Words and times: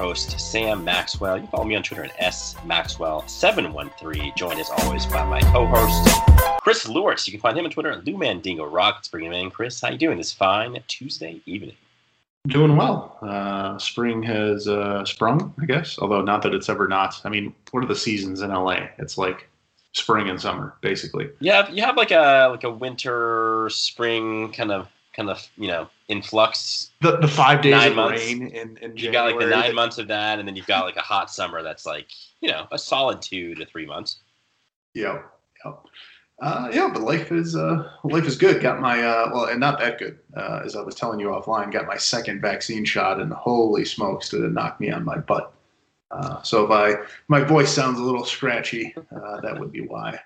Host, 0.00 0.40
Sam 0.40 0.82
Maxwell. 0.82 1.36
You 1.36 1.46
follow 1.48 1.64
me 1.64 1.76
on 1.76 1.82
Twitter 1.82 2.04
at 2.04 2.32
smaxwell713. 2.32 4.34
Joined 4.34 4.58
as 4.58 4.70
always 4.70 5.04
by 5.04 5.22
my 5.26 5.40
co-host, 5.52 6.08
Chris 6.62 6.88
Lewis. 6.88 7.26
You 7.26 7.32
can 7.32 7.40
find 7.40 7.58
him 7.58 7.66
on 7.66 7.70
Twitter 7.70 7.92
at 7.92 8.04
LouMandingo 8.04 8.66
Rock. 8.72 8.94
Let's 8.96 9.08
bring 9.08 9.26
him 9.26 9.34
in. 9.34 9.50
Chris, 9.50 9.78
how 9.78 9.90
you 9.90 9.98
doing 9.98 10.16
this 10.16 10.32
fine 10.32 10.82
Tuesday 10.88 11.42
evening? 11.44 11.76
Doing 12.46 12.78
well. 12.78 13.18
Uh, 13.20 13.76
spring 13.76 14.22
has 14.22 14.66
uh, 14.66 15.04
sprung, 15.04 15.52
I 15.60 15.66
guess. 15.66 15.98
Although 15.98 16.22
not 16.22 16.40
that 16.42 16.54
it's 16.54 16.70
ever 16.70 16.88
not. 16.88 17.20
I 17.26 17.28
mean, 17.28 17.54
what 17.70 17.84
are 17.84 17.86
the 17.86 17.94
seasons 17.94 18.40
in 18.40 18.48
LA? 18.48 18.86
It's 18.98 19.18
like 19.18 19.50
spring 19.92 20.30
and 20.30 20.40
summer, 20.40 20.76
basically. 20.80 21.28
Yeah, 21.40 21.68
you 21.68 21.82
have 21.82 21.98
like 21.98 22.10
a 22.10 22.48
like 22.50 22.64
a 22.64 22.70
winter, 22.70 23.68
spring 23.70 24.50
kind 24.52 24.72
of 24.72 24.88
kind 25.20 25.30
of 25.30 25.46
you 25.58 25.68
know 25.68 25.88
influx. 26.08 26.90
The 27.02 27.18
the 27.18 27.28
five 27.28 27.60
days 27.60 27.72
Nine 27.72 27.90
of 27.90 27.96
months. 27.96 28.24
rain 28.24 28.46
in, 28.48 28.78
in 28.78 28.96
You 28.96 29.12
got 29.12 29.30
like 29.30 29.38
the 29.38 29.50
nine 29.54 29.74
months 29.74 29.98
of 29.98 30.08
that, 30.08 30.38
and 30.38 30.48
then 30.48 30.56
you've 30.56 30.66
got 30.66 30.86
like 30.86 30.96
a 30.96 31.02
hot 31.02 31.30
summer 31.30 31.62
that's 31.62 31.84
like 31.84 32.06
you 32.40 32.50
know 32.50 32.66
a 32.72 32.78
solid 32.78 33.20
two 33.20 33.54
to 33.56 33.66
three 33.66 33.84
months. 33.84 34.20
Yeah, 34.94 35.20
yeah, 35.64 35.72
uh, 36.40 36.70
yeah. 36.72 36.88
But 36.90 37.02
life 37.02 37.32
is 37.32 37.54
uh, 37.54 37.90
life 38.04 38.24
is 38.24 38.38
good. 38.38 38.62
Got 38.62 38.80
my 38.80 39.02
uh, 39.02 39.30
well, 39.32 39.44
and 39.44 39.60
not 39.60 39.78
that 39.80 39.98
good. 39.98 40.18
Uh, 40.34 40.62
as 40.64 40.74
I 40.74 40.80
was 40.80 40.94
telling 40.94 41.20
you 41.20 41.26
offline, 41.26 41.70
got 41.70 41.86
my 41.86 41.98
second 41.98 42.40
vaccine 42.40 42.86
shot, 42.86 43.20
and 43.20 43.30
holy 43.30 43.84
smokes, 43.84 44.30
did 44.30 44.42
it 44.42 44.52
knock 44.52 44.80
me 44.80 44.90
on 44.90 45.04
my 45.04 45.18
butt. 45.18 45.52
Uh, 46.10 46.40
so 46.42 46.64
if 46.64 46.70
I 46.70 47.04
my 47.28 47.44
voice 47.44 47.70
sounds 47.70 47.98
a 47.98 48.02
little 48.02 48.24
scratchy, 48.24 48.94
uh, 49.14 49.40
that 49.42 49.60
would 49.60 49.70
be 49.70 49.82
why. 49.82 50.18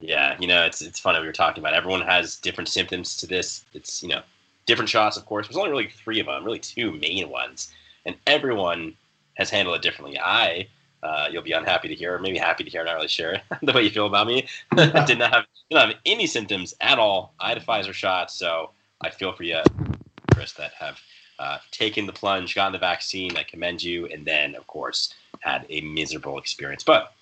Yeah, 0.00 0.36
you 0.38 0.46
know, 0.46 0.64
it's 0.64 0.80
it's 0.80 1.00
funny 1.00 1.20
we 1.20 1.26
were 1.26 1.32
talking 1.32 1.62
about. 1.62 1.74
Everyone 1.74 2.02
has 2.02 2.36
different 2.36 2.68
symptoms 2.68 3.16
to 3.16 3.26
this. 3.26 3.64
It's 3.74 4.02
you 4.02 4.08
know, 4.08 4.22
different 4.66 4.88
shots, 4.88 5.16
of 5.16 5.26
course. 5.26 5.48
There's 5.48 5.56
only 5.56 5.70
really 5.70 5.88
three 5.88 6.20
of 6.20 6.26
them, 6.26 6.44
really 6.44 6.60
two 6.60 6.92
main 6.92 7.28
ones, 7.30 7.72
and 8.06 8.14
everyone 8.26 8.94
has 9.34 9.50
handled 9.50 9.76
it 9.76 9.82
differently. 9.82 10.18
I, 10.18 10.68
uh, 11.02 11.28
you'll 11.30 11.42
be 11.42 11.52
unhappy 11.52 11.88
to 11.88 11.94
hear, 11.96 12.14
or 12.14 12.18
maybe 12.20 12.38
happy 12.38 12.62
to 12.62 12.70
hear, 12.70 12.84
not 12.84 12.94
really 12.94 13.08
sure 13.08 13.38
the 13.62 13.72
way 13.72 13.82
you 13.82 13.90
feel 13.90 14.06
about 14.06 14.28
me. 14.28 14.46
did 14.76 15.18
not 15.18 15.32
have 15.32 15.46
did 15.68 15.74
not 15.74 15.88
have 15.88 15.96
any 16.06 16.26
symptoms 16.28 16.74
at 16.80 17.00
all. 17.00 17.34
I 17.40 17.48
had 17.48 17.58
a 17.58 17.62
Pfizer 17.62 17.92
shot, 17.92 18.30
so 18.30 18.70
I 19.00 19.10
feel 19.10 19.32
for 19.32 19.42
you, 19.42 19.62
Chris, 20.32 20.52
that 20.52 20.74
have 20.74 21.00
uh, 21.40 21.58
taken 21.72 22.06
the 22.06 22.12
plunge, 22.12 22.54
gotten 22.54 22.72
the 22.72 22.78
vaccine. 22.78 23.36
I 23.36 23.42
commend 23.42 23.82
you, 23.82 24.06
and 24.06 24.24
then 24.24 24.54
of 24.54 24.64
course 24.68 25.12
had 25.40 25.66
a 25.68 25.80
miserable 25.80 26.38
experience, 26.38 26.84
but. 26.84 27.14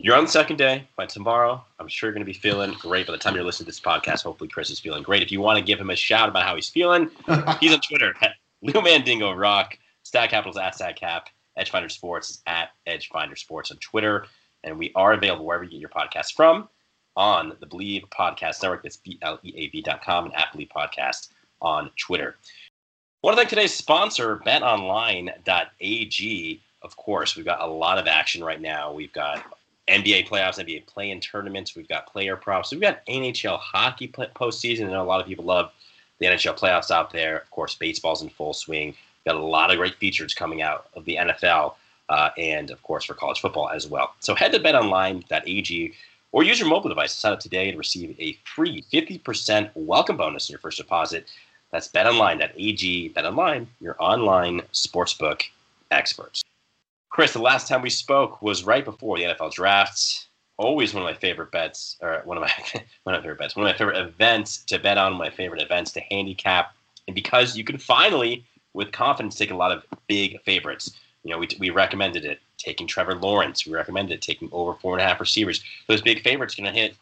You're 0.00 0.14
on 0.14 0.24
the 0.24 0.30
second 0.30 0.58
day. 0.58 0.86
By 0.94 1.06
tomorrow, 1.06 1.64
I'm 1.80 1.88
sure 1.88 2.06
you're 2.06 2.14
going 2.14 2.24
to 2.24 2.32
be 2.32 2.38
feeling 2.38 2.72
great. 2.80 3.08
By 3.08 3.12
the 3.12 3.18
time 3.18 3.34
you're 3.34 3.42
listening 3.42 3.64
to 3.64 3.72
this 3.72 3.80
podcast, 3.80 4.22
hopefully 4.22 4.48
Chris 4.48 4.70
is 4.70 4.78
feeling 4.78 5.02
great. 5.02 5.22
If 5.22 5.32
you 5.32 5.40
want 5.40 5.58
to 5.58 5.64
give 5.64 5.80
him 5.80 5.90
a 5.90 5.96
shout 5.96 6.28
about 6.28 6.44
how 6.44 6.54
he's 6.54 6.68
feeling, 6.68 7.10
he's 7.60 7.74
on 7.74 7.80
Twitter 7.80 8.14
at 8.20 8.36
LouMandingo 8.64 9.36
Rock. 9.36 9.76
Stat 10.04 10.30
Capital's 10.30 10.56
at 10.56 10.76
StatCap. 10.76 11.22
Edgefinder 11.58 11.90
Sports 11.90 12.30
is 12.30 12.40
at 12.46 12.68
Edgefinder 12.86 13.36
Sports 13.36 13.72
on 13.72 13.78
Twitter. 13.78 14.26
And 14.62 14.78
we 14.78 14.92
are 14.94 15.14
available 15.14 15.44
wherever 15.44 15.64
you 15.64 15.70
get 15.70 15.80
your 15.80 15.88
podcasts 15.88 16.32
from 16.32 16.68
on 17.16 17.56
the 17.58 17.66
Bleav 17.66 18.08
Podcast 18.10 18.62
Network. 18.62 18.84
That's 18.84 18.98
B-L-E-A-V 18.98 19.82
dot 19.82 20.04
com 20.04 20.26
and 20.26 20.36
at 20.36 20.52
Bleav 20.54 20.68
Podcast 20.68 21.30
on 21.60 21.90
Twitter. 21.98 22.36
I 22.40 23.26
want 23.26 23.36
to 23.36 23.40
thank 23.40 23.50
today's 23.50 23.74
sponsor, 23.74 24.36
betonline.ag. 24.46 25.40
Of 26.82 26.96
course, 26.96 27.34
we've 27.34 27.44
got 27.44 27.60
a 27.60 27.66
lot 27.66 27.98
of 27.98 28.06
action 28.06 28.44
right 28.44 28.60
now. 28.60 28.92
We've 28.92 29.12
got 29.12 29.44
NBA 29.88 30.28
playoffs, 30.28 30.58
NBA 30.58 30.86
play-in 30.86 31.20
tournaments. 31.20 31.74
We've 31.74 31.88
got 31.88 32.06
player 32.06 32.36
props. 32.36 32.70
We've 32.70 32.80
got 32.80 33.04
NHL 33.06 33.58
hockey 33.58 34.08
postseason. 34.08 34.86
I 34.86 34.90
know 34.90 35.02
a 35.02 35.04
lot 35.04 35.20
of 35.20 35.26
people 35.26 35.44
love 35.44 35.72
the 36.18 36.26
NHL 36.26 36.58
playoffs 36.58 36.90
out 36.90 37.10
there. 37.10 37.38
Of 37.38 37.50
course, 37.50 37.74
baseball's 37.74 38.22
in 38.22 38.28
full 38.28 38.52
swing. 38.52 38.88
We've 38.88 39.32
got 39.32 39.36
a 39.36 39.44
lot 39.44 39.70
of 39.70 39.78
great 39.78 39.96
features 39.96 40.34
coming 40.34 40.62
out 40.62 40.88
of 40.94 41.04
the 41.04 41.16
NFL 41.16 41.74
uh, 42.08 42.30
and, 42.38 42.70
of 42.70 42.82
course, 42.82 43.04
for 43.04 43.14
college 43.14 43.40
football 43.40 43.68
as 43.70 43.86
well. 43.86 44.14
So 44.20 44.34
head 44.34 44.52
to 44.52 44.60
betonline.ag 44.60 45.94
or 46.32 46.42
use 46.42 46.58
your 46.58 46.68
mobile 46.68 46.88
device 46.88 47.14
to 47.14 47.18
sign 47.18 47.32
up 47.32 47.40
today 47.40 47.68
and 47.68 47.78
receive 47.78 48.14
a 48.18 48.36
free 48.44 48.84
50% 48.92 49.70
welcome 49.74 50.16
bonus 50.16 50.48
in 50.48 50.52
your 50.52 50.60
first 50.60 50.78
deposit. 50.78 51.28
That's 51.70 51.88
betonline.ag. 51.88 53.12
BetOnline, 53.14 53.66
your 53.80 53.96
online 53.98 54.62
sportsbook 54.72 55.42
experts. 55.90 56.42
Chris, 57.10 57.32
the 57.32 57.38
last 57.40 57.68
time 57.68 57.82
we 57.82 57.90
spoke 57.90 58.42
was 58.42 58.64
right 58.64 58.84
before 58.84 59.16
the 59.16 59.24
NFL 59.24 59.52
draft. 59.52 60.26
Always 60.56 60.92
one 60.92 61.02
of 61.02 61.08
my 61.08 61.14
favorite 61.14 61.52
bets, 61.52 61.96
or 62.00 62.20
one 62.24 62.36
of 62.36 62.42
my 62.42 62.50
one 63.04 63.14
of 63.14 63.20
my 63.20 63.22
favorite 63.22 63.38
bets, 63.38 63.56
one 63.56 63.66
of 63.66 63.72
my 63.72 63.78
favorite 63.78 63.98
events 63.98 64.64
to 64.64 64.78
bet 64.78 64.98
on, 64.98 65.14
my 65.14 65.30
favorite 65.30 65.62
events 65.62 65.92
to 65.92 66.00
handicap, 66.00 66.74
and 67.06 67.14
because 67.14 67.56
you 67.56 67.64
can 67.64 67.78
finally, 67.78 68.44
with 68.74 68.92
confidence, 68.92 69.36
take 69.36 69.50
a 69.50 69.56
lot 69.56 69.72
of 69.72 69.84
big 70.08 70.40
favorites. 70.42 70.92
You 71.24 71.32
know, 71.32 71.38
we, 71.38 71.48
we 71.58 71.70
recommended 71.70 72.24
it 72.24 72.40
taking 72.58 72.86
Trevor 72.86 73.14
Lawrence. 73.14 73.66
We 73.66 73.72
recommended 73.72 74.14
it 74.14 74.22
taking 74.22 74.48
over 74.52 74.74
four 74.74 74.94
and 74.94 75.02
a 75.02 75.06
half 75.06 75.20
receivers. 75.20 75.62
Those 75.88 76.02
big 76.02 76.22
favorites 76.22 76.58
are 76.58 76.62
going 76.62 76.72
to 76.72 76.80
hit 76.80 76.96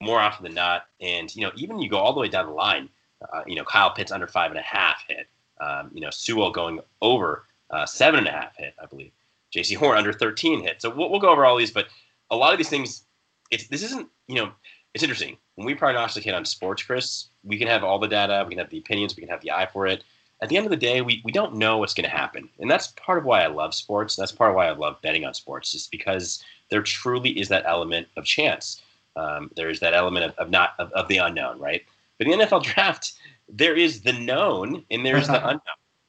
more 0.00 0.18
often 0.18 0.44
than 0.44 0.54
not. 0.54 0.86
And 1.00 1.34
you 1.34 1.42
know, 1.42 1.52
even 1.56 1.80
you 1.80 1.88
go 1.88 1.98
all 1.98 2.12
the 2.12 2.20
way 2.20 2.28
down 2.28 2.46
the 2.46 2.52
line. 2.52 2.88
Uh, 3.32 3.42
you 3.46 3.54
know, 3.54 3.64
Kyle 3.64 3.90
Pitts 3.90 4.12
under 4.12 4.26
five 4.26 4.50
and 4.50 4.58
a 4.58 4.62
half 4.62 5.04
hit. 5.06 5.28
Um, 5.60 5.90
you 5.92 6.00
know, 6.00 6.10
Sewell 6.10 6.50
going 6.50 6.80
over 7.02 7.44
uh, 7.68 7.84
seven 7.84 8.20
and 8.20 8.28
a 8.28 8.32
half 8.32 8.56
hit, 8.56 8.74
I 8.82 8.86
believe. 8.86 9.12
Jaycee 9.54 9.76
Horn 9.76 9.98
under 9.98 10.12
13 10.12 10.62
hit. 10.62 10.80
So 10.80 10.90
we'll, 10.90 11.10
we'll 11.10 11.20
go 11.20 11.30
over 11.30 11.44
all 11.44 11.56
these, 11.56 11.70
but 11.70 11.88
a 12.30 12.36
lot 12.36 12.52
of 12.52 12.58
these 12.58 12.68
things, 12.68 13.04
it's 13.50 13.66
this 13.68 13.82
isn't, 13.82 14.08
you 14.28 14.36
know, 14.36 14.52
it's 14.94 15.04
interesting. 15.04 15.36
When 15.54 15.66
we 15.66 15.74
prognosticate 15.74 16.34
on 16.34 16.44
sports, 16.44 16.82
Chris, 16.82 17.28
we 17.44 17.58
can 17.58 17.68
have 17.68 17.84
all 17.84 17.98
the 17.98 18.08
data, 18.08 18.44
we 18.46 18.54
can 18.54 18.58
have 18.58 18.70
the 18.70 18.78
opinions, 18.78 19.16
we 19.16 19.22
can 19.22 19.30
have 19.30 19.42
the 19.42 19.52
eye 19.52 19.66
for 19.66 19.86
it. 19.86 20.04
At 20.42 20.48
the 20.48 20.56
end 20.56 20.66
of 20.66 20.70
the 20.70 20.76
day, 20.76 21.02
we, 21.02 21.20
we 21.24 21.32
don't 21.32 21.56
know 21.56 21.78
what's 21.78 21.92
going 21.92 22.08
to 22.08 22.16
happen. 22.16 22.48
And 22.58 22.70
that's 22.70 22.88
part 22.88 23.18
of 23.18 23.24
why 23.24 23.42
I 23.42 23.48
love 23.48 23.74
sports. 23.74 24.16
That's 24.16 24.32
part 24.32 24.50
of 24.50 24.56
why 24.56 24.68
I 24.68 24.72
love 24.72 25.02
betting 25.02 25.24
on 25.24 25.34
sports, 25.34 25.70
just 25.70 25.90
because 25.90 26.42
there 26.70 26.82
truly 26.82 27.38
is 27.38 27.48
that 27.48 27.66
element 27.66 28.08
of 28.16 28.24
chance. 28.24 28.80
Um, 29.16 29.50
there's 29.54 29.80
that 29.80 29.92
element 29.92 30.26
of, 30.26 30.34
of 30.38 30.50
not 30.50 30.70
of, 30.78 30.90
of 30.92 31.08
the 31.08 31.18
unknown, 31.18 31.58
right? 31.58 31.82
But 32.16 32.26
in 32.26 32.38
the 32.38 32.46
NFL 32.46 32.62
draft, 32.74 33.12
there 33.48 33.76
is 33.76 34.00
the 34.00 34.12
known 34.12 34.84
and 34.90 35.04
there's 35.04 35.26
the 35.26 35.44
unknown. 35.46 35.60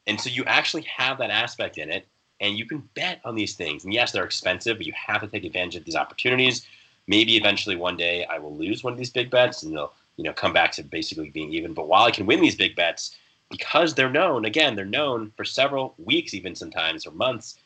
And 0.08 0.20
so 0.20 0.30
you 0.30 0.46
actually 0.46 0.84
have 0.84 1.18
that 1.18 1.30
aspect 1.30 1.78
in 1.78 1.90
it 1.90 2.08
and 2.42 2.58
you 2.58 2.66
can 2.66 2.80
bet 2.96 3.22
on 3.24 3.36
these 3.36 3.54
things. 3.54 3.86
And 3.86 3.94
yes, 3.94 4.12
they're 4.12 4.26
expensive, 4.26 4.78
but 4.78 4.86
you 4.86 4.94
have 4.94 5.22
to 5.22 5.28
take 5.28 5.46
advantage 5.46 5.76
of 5.76 5.86
these 5.86 5.96
opportunities. 5.96 6.66
Maybe 7.08 7.38
eventually 7.38 7.76
one 7.76 7.96
day 7.96 8.26
I 8.26 8.40
will 8.40 8.56
lose 8.56 8.84
one 8.84 8.92
of 8.92 9.00
these 9.00 9.12
big 9.12 9.30
bets 9.30 9.64
and 9.64 9.74
they'll, 9.74 9.94
you 10.18 10.24
know, 10.24 10.34
come 10.34 10.52
back 10.52 10.72
to 10.74 10.84
basically 10.84 11.30
being 11.30 11.54
even. 11.54 11.74
But 11.74 11.88
while 11.88 12.04
I 12.04 12.12
can 12.12 12.26
win 12.26 12.42
these 12.42 12.56
big 12.56 12.76
bets, 12.76 13.16
because 13.50 13.94
they're 13.94 14.10
known, 14.10 14.46
again, 14.46 14.76
they're 14.76 14.86
known 14.86 15.32
for 15.38 15.46
several 15.46 15.94
weeks, 15.98 16.34
even 16.34 16.56
sometimes, 16.56 17.06
or 17.06 17.12
months, 17.12 17.60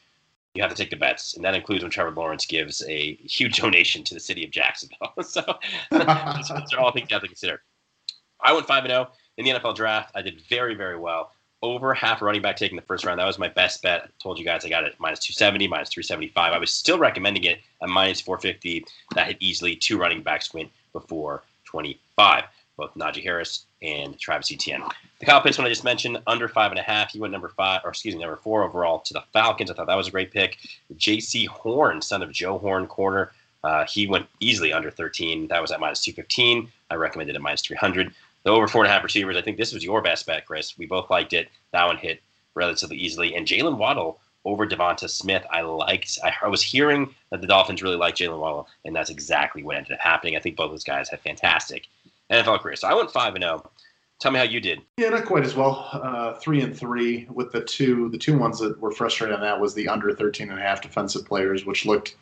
you 0.54 0.62
have 0.62 0.72
to 0.72 0.78
take 0.78 0.90
the 0.90 0.96
bets. 0.98 1.36
And 1.36 1.46
that 1.46 1.56
includes 1.56 1.84
when 1.84 1.92
Trevor 1.92 2.12
Lawrence 2.12 2.46
gives 2.46 2.84
a 2.88 3.16
huge 3.16 3.58
donation 3.62 4.04
to 4.04 4.14
the 4.14 4.20
city 4.20 4.44
of 4.44 4.52
Jacksonville. 4.52 5.14
so 5.24 5.42
those 5.92 6.74
are 6.74 6.80
all 6.80 6.92
things 6.92 7.08
you 7.10 7.16
have 7.16 7.22
to 7.22 7.28
consider. 7.28 7.62
I 8.42 8.52
went 8.52 8.68
5 8.68 8.86
0 8.86 9.08
in 9.38 9.46
the 9.46 9.52
NFL 9.52 9.76
draft. 9.76 10.12
I 10.16 10.22
did 10.22 10.42
very, 10.50 10.76
very 10.76 10.98
well 10.98 11.32
over 11.74 11.94
half 11.94 12.22
running 12.22 12.42
back 12.42 12.58
taking 12.58 12.76
the 12.76 12.82
first 12.82 13.06
round. 13.06 13.20
That 13.20 13.26
was 13.26 13.40
my 13.40 13.50
best 13.50 13.82
bet. 13.82 14.04
I 14.04 14.10
told 14.22 14.40
you 14.40 14.46
guys 14.46 14.66
I 14.66 14.70
got 14.70 14.84
it 14.84 14.96
minus 15.00 15.20
270, 15.20 15.68
minus 15.68 15.90
375. 15.90 16.54
I 16.54 16.58
was 16.58 16.72
still 16.72 16.98
recommending 16.98 17.44
it 17.46 17.60
at 17.82 17.90
minus 17.90 18.22
450. 18.22 18.86
That 19.14 19.28
hit 19.28 19.38
easily. 19.40 19.76
Two 19.76 19.98
running 19.98 20.24
backs 20.24 20.54
went 20.54 20.70
before 20.94 21.44
25, 21.66 22.44
both 22.78 22.94
Najee 22.96 23.24
Harris 23.24 23.66
and 23.82 24.18
Travis 24.20 24.52
Etienne. 24.52 24.84
The 25.20 25.26
Kyle 25.26 25.42
Pitts 25.42 25.58
one 25.58 25.66
I 25.66 25.70
just 25.70 25.84
mentioned, 25.84 26.22
under 26.28 26.48
five 26.48 26.72
and 26.72 26.80
a 26.80 26.84
half. 26.84 27.12
He 27.12 27.20
went 27.20 27.32
number 27.32 27.50
five, 27.50 27.82
or 27.84 27.90
excuse 27.90 28.16
me, 28.16 28.22
number 28.22 28.38
four 28.38 28.64
overall 28.64 29.00
to 29.00 29.14
the 29.14 29.24
Falcons. 29.34 29.72
I 29.72 29.74
thought 29.74 29.88
that 29.88 29.96
was 29.96 30.08
a 30.08 30.12
great 30.12 30.32
pick. 30.32 30.58
Jaycee 30.96 31.48
Horn, 31.48 32.02
son 32.02 32.22
of 32.22 32.32
Joe 32.32 32.58
Horn, 32.58 32.88
corner. 32.88 33.32
Uh, 33.64 33.84
he 33.88 34.06
went 34.06 34.28
easily 34.40 34.72
under 34.72 34.92
13. 34.92 35.48
That 35.48 35.62
was 35.62 35.72
at 35.72 35.80
minus 35.80 36.02
215. 36.02 36.72
I 36.92 36.96
recommended 36.96 37.36
at 37.36 37.42
minus 37.42 37.62
300 37.62 38.14
the 38.46 38.52
over 38.52 38.68
four 38.68 38.84
and 38.84 38.90
a 38.90 38.94
half 38.94 39.04
receivers. 39.04 39.36
I 39.36 39.42
think 39.42 39.58
this 39.58 39.74
was 39.74 39.84
your 39.84 40.02
best 40.02 40.26
bet, 40.26 40.46
Chris. 40.46 40.78
We 40.78 40.86
both 40.86 41.10
liked 41.10 41.34
it. 41.34 41.50
That 41.74 41.86
one 41.86 41.98
hit 41.98 42.22
relatively 42.54 42.96
easily. 42.96 43.36
And 43.36 43.46
Jaylen 43.46 43.78
Waddle 43.78 44.22
over 44.46 44.66
Devonta 44.68 45.10
Smith, 45.10 45.44
I 45.52 45.62
liked. 45.62 46.20
I, 46.24 46.32
I 46.44 46.48
was 46.48 46.62
hearing 46.62 47.14
that 47.32 47.42
the 47.42 47.48
Dolphins 47.48 47.82
really 47.82 47.98
like 47.98 48.16
Jaylen 48.16 48.40
Waddle, 48.40 48.70
and 48.86 48.96
that's 48.96 49.10
exactly 49.10 49.64
what 49.64 49.76
ended 49.76 49.94
up 49.94 50.00
happening. 50.00 50.38
I 50.38 50.40
think 50.40 50.56
both 50.56 50.72
those 50.72 50.84
guys 50.84 51.10
had 51.10 51.20
fantastic 51.22 51.88
NFL 52.32 52.60
careers. 52.60 52.82
So 52.82 52.88
I 52.88 52.94
went 52.94 53.12
five 53.12 53.34
and 53.34 53.44
zero. 53.44 53.70
Tell 54.20 54.32
me 54.32 54.38
how 54.38 54.46
you 54.46 54.62
did. 54.62 54.82
Yeah, 54.98 55.10
not 55.10 55.26
quite 55.26 55.44
as 55.44 55.56
well. 55.56 55.90
Uh, 55.92 56.36
three 56.36 56.62
and 56.62 56.78
three 56.78 57.28
with 57.34 57.52
the 57.52 57.62
two 57.62 58.10
the 58.10 58.18
two 58.18 58.38
ones 58.38 58.60
that 58.60 58.80
were 58.80 58.92
frustrating 58.92 59.36
on 59.36 59.42
that 59.42 59.60
was 59.60 59.74
the 59.74 59.90
under 59.90 60.14
13 60.14 60.52
and 60.52 60.60
a 60.60 60.62
half 60.62 60.82
defensive 60.82 61.26
players, 61.26 61.66
which 61.66 61.86
looked 61.86 62.16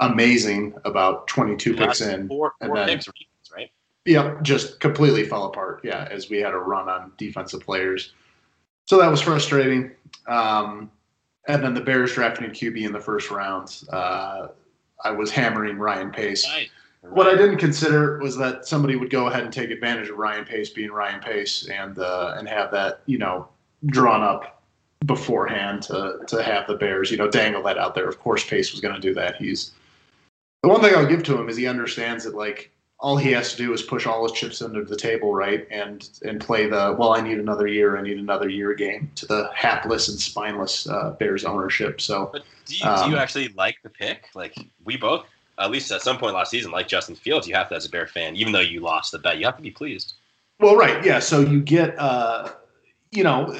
amazing 0.00 0.74
about 0.84 1.28
22 1.28 1.74
picks 1.74 2.00
in. 2.00 2.26
Four, 2.28 2.54
and 2.60 2.74
then- 2.74 2.88
picks? 2.88 3.08
Yep, 4.06 4.42
just 4.42 4.78
completely 4.78 5.24
fell 5.24 5.46
apart. 5.46 5.80
Yeah, 5.82 6.08
as 6.10 6.30
we 6.30 6.38
had 6.38 6.54
a 6.54 6.58
run 6.58 6.88
on 6.88 7.12
defensive 7.16 7.60
players. 7.60 8.12
So 8.86 8.98
that 8.98 9.10
was 9.10 9.20
frustrating. 9.20 9.90
Um, 10.28 10.90
and 11.48 11.62
then 11.62 11.74
the 11.74 11.80
Bears 11.80 12.14
drafting 12.14 12.46
a 12.46 12.50
QB 12.50 12.84
in 12.86 12.92
the 12.92 13.00
first 13.00 13.30
round. 13.30 13.82
Uh, 13.90 14.48
I 15.04 15.10
was 15.10 15.30
hammering 15.30 15.78
Ryan 15.78 16.10
Pace. 16.10 16.48
Right. 16.48 16.68
What 17.02 17.26
I 17.26 17.36
didn't 17.36 17.58
consider 17.58 18.18
was 18.18 18.36
that 18.36 18.66
somebody 18.66 18.96
would 18.96 19.10
go 19.10 19.26
ahead 19.26 19.44
and 19.44 19.52
take 19.52 19.70
advantage 19.70 20.08
of 20.08 20.16
Ryan 20.16 20.44
Pace 20.44 20.70
being 20.70 20.90
Ryan 20.90 21.20
Pace 21.20 21.68
and 21.68 21.98
uh, 21.98 22.34
and 22.36 22.48
have 22.48 22.70
that 22.72 23.02
you 23.06 23.18
know 23.18 23.48
drawn 23.86 24.22
up 24.22 24.62
beforehand 25.04 25.82
to 25.82 26.20
to 26.26 26.42
have 26.42 26.66
the 26.66 26.74
Bears 26.74 27.10
you 27.10 27.16
know 27.16 27.28
dangle 27.28 27.62
that 27.64 27.78
out 27.78 27.94
there. 27.94 28.08
Of 28.08 28.18
course, 28.18 28.44
Pace 28.44 28.72
was 28.72 28.80
going 28.80 28.94
to 28.94 29.00
do 29.00 29.14
that. 29.14 29.36
He's 29.36 29.72
the 30.62 30.68
one 30.68 30.80
thing 30.80 30.94
I'll 30.94 31.06
give 31.06 31.22
to 31.24 31.38
him 31.38 31.48
is 31.48 31.56
he 31.56 31.66
understands 31.66 32.24
that 32.24 32.34
like 32.34 32.72
all 32.98 33.16
he 33.16 33.30
has 33.32 33.50
to 33.52 33.56
do 33.58 33.72
is 33.74 33.82
push 33.82 34.06
all 34.06 34.22
his 34.22 34.32
chips 34.32 34.62
under 34.62 34.82
the 34.84 34.96
table, 34.96 35.34
right, 35.34 35.66
and 35.70 36.08
and 36.22 36.40
play 36.40 36.66
the 36.66 36.96
well. 36.98 37.12
I 37.12 37.20
need 37.20 37.38
another 37.38 37.66
year. 37.66 37.98
I 37.98 38.02
need 38.02 38.18
another 38.18 38.48
year 38.48 38.72
game 38.74 39.10
to 39.16 39.26
the 39.26 39.50
hapless 39.54 40.08
and 40.08 40.18
spineless 40.18 40.88
uh, 40.88 41.10
Bears 41.18 41.44
ownership. 41.44 42.00
So 42.00 42.30
But 42.32 42.44
do 42.64 42.74
you, 42.74 42.82
do 42.82 42.88
Um, 42.88 43.10
you 43.10 43.16
actually 43.18 43.48
like 43.48 43.76
the 43.82 43.90
pick? 43.90 44.30
Like 44.34 44.54
we 44.84 44.96
both, 44.96 45.26
at 45.58 45.70
least 45.70 45.92
at 45.92 46.00
some 46.02 46.16
point 46.16 46.34
last 46.34 46.50
season, 46.50 46.70
like 46.70 46.88
Justin 46.88 47.16
Fields. 47.16 47.46
You 47.46 47.54
have 47.54 47.68
to, 47.68 47.74
as 47.74 47.84
a 47.84 47.90
Bear 47.90 48.06
fan, 48.06 48.34
even 48.34 48.52
though 48.52 48.60
you 48.60 48.80
lost 48.80 49.12
the 49.12 49.18
bet, 49.18 49.38
you 49.38 49.44
have 49.44 49.56
to 49.56 49.62
be 49.62 49.70
pleased. 49.70 50.14
Well, 50.58 50.74
right, 50.74 51.04
yeah. 51.04 51.18
So 51.18 51.40
you 51.40 51.60
get, 51.60 51.98
uh, 51.98 52.48
you 53.10 53.22
know, 53.24 53.54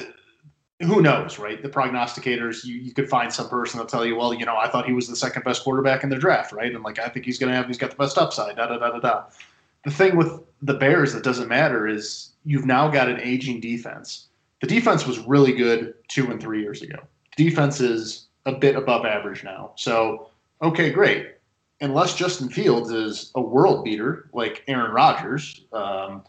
who 0.79 1.01
knows, 1.01 1.39
right? 1.39 1.61
The 1.61 1.69
prognosticators, 1.69 2.63
you, 2.63 2.75
you 2.75 2.93
could 2.93 3.09
find 3.09 3.33
some 3.33 3.49
person 3.49 3.77
that'll 3.77 3.89
tell 3.89 4.05
you, 4.05 4.15
well, 4.15 4.33
you 4.33 4.45
know, 4.45 4.57
I 4.57 4.67
thought 4.69 4.85
he 4.85 4.93
was 4.93 5.07
the 5.07 5.15
second 5.15 5.43
best 5.43 5.63
quarterback 5.63 6.03
in 6.03 6.09
the 6.09 6.17
draft, 6.17 6.51
right? 6.51 6.73
And 6.73 6.83
like, 6.83 6.99
I 6.99 7.09
think 7.09 7.25
he's 7.25 7.39
going 7.39 7.51
to 7.51 7.55
have, 7.55 7.67
he's 7.67 7.79
got 7.79 7.89
the 7.89 7.95
best 7.95 8.17
upside, 8.17 8.57
da 8.57 8.67
da 8.67 8.77
da 8.77 8.91
da 8.91 8.99
da. 8.99 9.23
The 9.85 9.91
thing 9.91 10.15
with 10.15 10.43
the 10.61 10.75
Bears 10.75 11.13
that 11.13 11.23
doesn't 11.23 11.47
matter 11.47 11.87
is 11.87 12.31
you've 12.45 12.65
now 12.65 12.89
got 12.89 13.09
an 13.09 13.19
aging 13.19 13.59
defense. 13.59 14.27
The 14.61 14.67
defense 14.67 15.07
was 15.07 15.19
really 15.19 15.53
good 15.53 15.95
two 16.09 16.29
and 16.29 16.39
three 16.39 16.61
years 16.61 16.81
ago. 16.83 16.97
Defense 17.35 17.79
is 17.79 18.27
a 18.45 18.53
bit 18.53 18.75
above 18.75 19.05
average 19.05 19.43
now. 19.43 19.71
So, 19.75 20.29
okay, 20.61 20.91
great. 20.91 21.35
Unless 21.81 22.15
Justin 22.15 22.49
Fields 22.49 22.91
is 22.91 23.31
a 23.35 23.41
world 23.41 23.83
beater 23.83 24.29
like 24.33 24.63
Aaron 24.67 24.91
Rodgers, 24.91 25.65
um, 25.73 26.23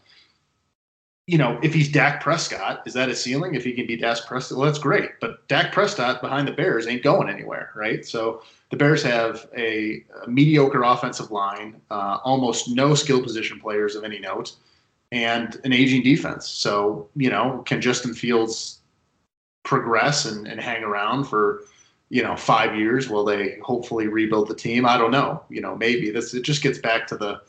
you 1.29 1.37
know, 1.37 1.59
if 1.61 1.75
he's 1.75 1.91
Dak 1.91 2.23
Prescott, 2.23 2.81
is 2.87 2.93
that 2.95 3.07
a 3.07 3.15
ceiling? 3.15 3.53
If 3.53 3.63
he 3.63 3.73
can 3.73 3.85
be 3.85 3.95
Dak 3.95 4.17
Prescott, 4.25 4.57
well, 4.57 4.65
that's 4.65 4.79
great. 4.79 5.11
But 5.21 5.47
Dak 5.47 5.71
Prescott 5.71 6.21
behind 6.21 6.47
the 6.47 6.51
Bears 6.51 6.87
ain't 6.87 7.03
going 7.03 7.29
anywhere, 7.29 7.71
right? 7.75 8.03
So 8.03 8.41
the 8.71 8.77
Bears 8.77 9.03
have 9.03 9.47
a, 9.55 10.03
a 10.25 10.27
mediocre 10.27 10.81
offensive 10.81 11.29
line, 11.29 11.79
uh, 11.91 12.17
almost 12.23 12.69
no 12.69 12.95
skill 12.95 13.21
position 13.21 13.59
players 13.59 13.93
of 13.95 14.03
any 14.03 14.17
note, 14.17 14.55
and 15.11 15.61
an 15.63 15.71
aging 15.71 16.01
defense. 16.01 16.49
So, 16.49 17.07
you 17.15 17.29
know, 17.29 17.61
can 17.67 17.79
Justin 17.79 18.15
Fields 18.15 18.79
progress 19.61 20.25
and, 20.25 20.47
and 20.47 20.59
hang 20.59 20.83
around 20.83 21.25
for, 21.25 21.61
you 22.09 22.23
know, 22.23 22.35
five 22.35 22.75
years 22.75 23.07
while 23.07 23.23
they 23.23 23.59
hopefully 23.61 24.07
rebuild 24.07 24.47
the 24.47 24.55
team? 24.55 24.83
I 24.83 24.97
don't 24.97 25.11
know. 25.11 25.43
You 25.49 25.61
know, 25.61 25.75
maybe 25.75 26.09
this 26.09 26.33
it 26.33 26.41
just 26.41 26.63
gets 26.63 26.79
back 26.79 27.05
to 27.05 27.17
the 27.17 27.41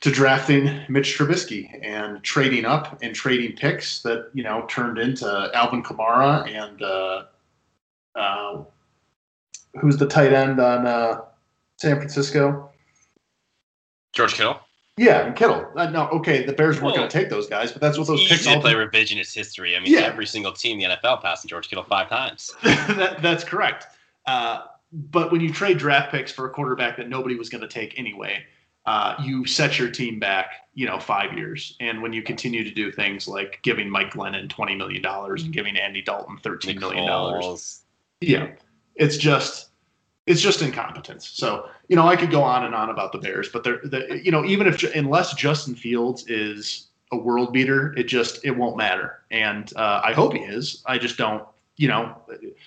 to 0.00 0.10
drafting 0.10 0.82
Mitch 0.88 1.16
Trubisky 1.18 1.78
and 1.82 2.22
trading 2.22 2.64
up 2.64 2.98
and 3.02 3.14
trading 3.14 3.56
picks 3.56 4.02
that 4.02 4.30
you 4.34 4.42
know 4.42 4.66
turned 4.68 4.98
into 4.98 5.50
Alvin 5.54 5.82
Kamara 5.82 6.46
and 6.48 6.82
uh, 6.82 7.24
uh, 8.14 8.62
who's 9.80 9.96
the 9.96 10.06
tight 10.06 10.32
end 10.32 10.60
on 10.60 10.86
uh, 10.86 11.20
San 11.78 11.96
Francisco? 11.96 12.70
George 14.12 14.34
Kittle. 14.34 14.60
Yeah, 14.98 15.26
and 15.26 15.36
Kittle. 15.36 15.70
Uh, 15.76 15.90
no, 15.90 16.08
okay, 16.08 16.44
the 16.46 16.54
Bears 16.54 16.76
weren't 16.76 16.86
Well, 16.86 16.96
going 16.96 17.08
to 17.08 17.18
take 17.18 17.28
those 17.28 17.46
guys, 17.46 17.70
but 17.70 17.82
that's 17.82 17.98
what 17.98 18.06
those 18.06 18.20
Easy 18.20 18.28
picks 18.30 18.44
to 18.46 18.60
play 18.60 18.72
revisionist 18.72 19.34
history. 19.34 19.76
I 19.76 19.80
mean, 19.80 19.92
Yeah. 19.92 20.00
every 20.00 20.24
single 20.24 20.52
team 20.52 20.80
in 20.80 20.88
the 20.88 20.96
NFL 20.96 21.20
passed 21.20 21.46
George 21.46 21.68
Kittle 21.68 21.84
five 21.84 22.08
times. 22.08 22.50
that, 22.62 23.20
that's 23.20 23.44
correct. 23.44 23.88
Uh, 24.26 24.62
but 24.92 25.30
when 25.30 25.42
you 25.42 25.52
trade 25.52 25.76
draft 25.76 26.10
picks 26.12 26.32
for 26.32 26.46
a 26.46 26.50
quarterback 26.50 26.96
that 26.96 27.10
nobody 27.10 27.34
was 27.34 27.50
going 27.50 27.60
to 27.60 27.68
take 27.68 27.98
anyway, 27.98 28.42
uh, 28.86 29.16
you 29.22 29.44
set 29.44 29.78
your 29.78 29.90
team 29.90 30.18
back, 30.18 30.68
you 30.74 30.86
know, 30.86 30.98
five 30.98 31.36
years. 31.36 31.76
And 31.80 32.02
when 32.02 32.12
you 32.12 32.22
continue 32.22 32.62
to 32.62 32.70
do 32.70 32.92
things 32.92 33.26
like 33.26 33.58
giving 33.62 33.90
Mike 33.90 34.12
Glennon 34.12 34.48
twenty 34.48 34.76
million 34.76 35.02
dollars 35.02 35.42
and 35.42 35.52
giving 35.52 35.76
Andy 35.76 36.02
Dalton 36.02 36.38
thirteen 36.38 36.78
million 36.78 37.06
dollars, 37.06 37.82
yeah, 38.20 38.52
it's 38.94 39.16
just 39.16 39.70
it's 40.26 40.40
just 40.40 40.62
incompetence. 40.62 41.28
So 41.28 41.68
you 41.88 41.96
know, 41.96 42.06
I 42.06 42.16
could 42.16 42.30
go 42.30 42.42
on 42.42 42.64
and 42.64 42.74
on 42.74 42.90
about 42.90 43.12
the 43.12 43.18
Bears, 43.18 43.48
but 43.48 43.64
they're 43.64 43.80
the 43.82 44.20
you 44.22 44.30
know 44.30 44.44
even 44.44 44.66
if 44.68 44.82
unless 44.94 45.34
Justin 45.34 45.74
Fields 45.74 46.28
is 46.28 46.88
a 47.12 47.16
world 47.16 47.52
beater, 47.52 47.92
it 47.96 48.04
just 48.04 48.44
it 48.44 48.52
won't 48.52 48.76
matter. 48.76 49.22
And 49.30 49.72
uh, 49.76 50.00
I 50.04 50.12
hope 50.12 50.32
he 50.34 50.40
is. 50.40 50.82
I 50.86 50.98
just 50.98 51.16
don't. 51.16 51.44
You 51.78 51.88
know, 51.88 52.16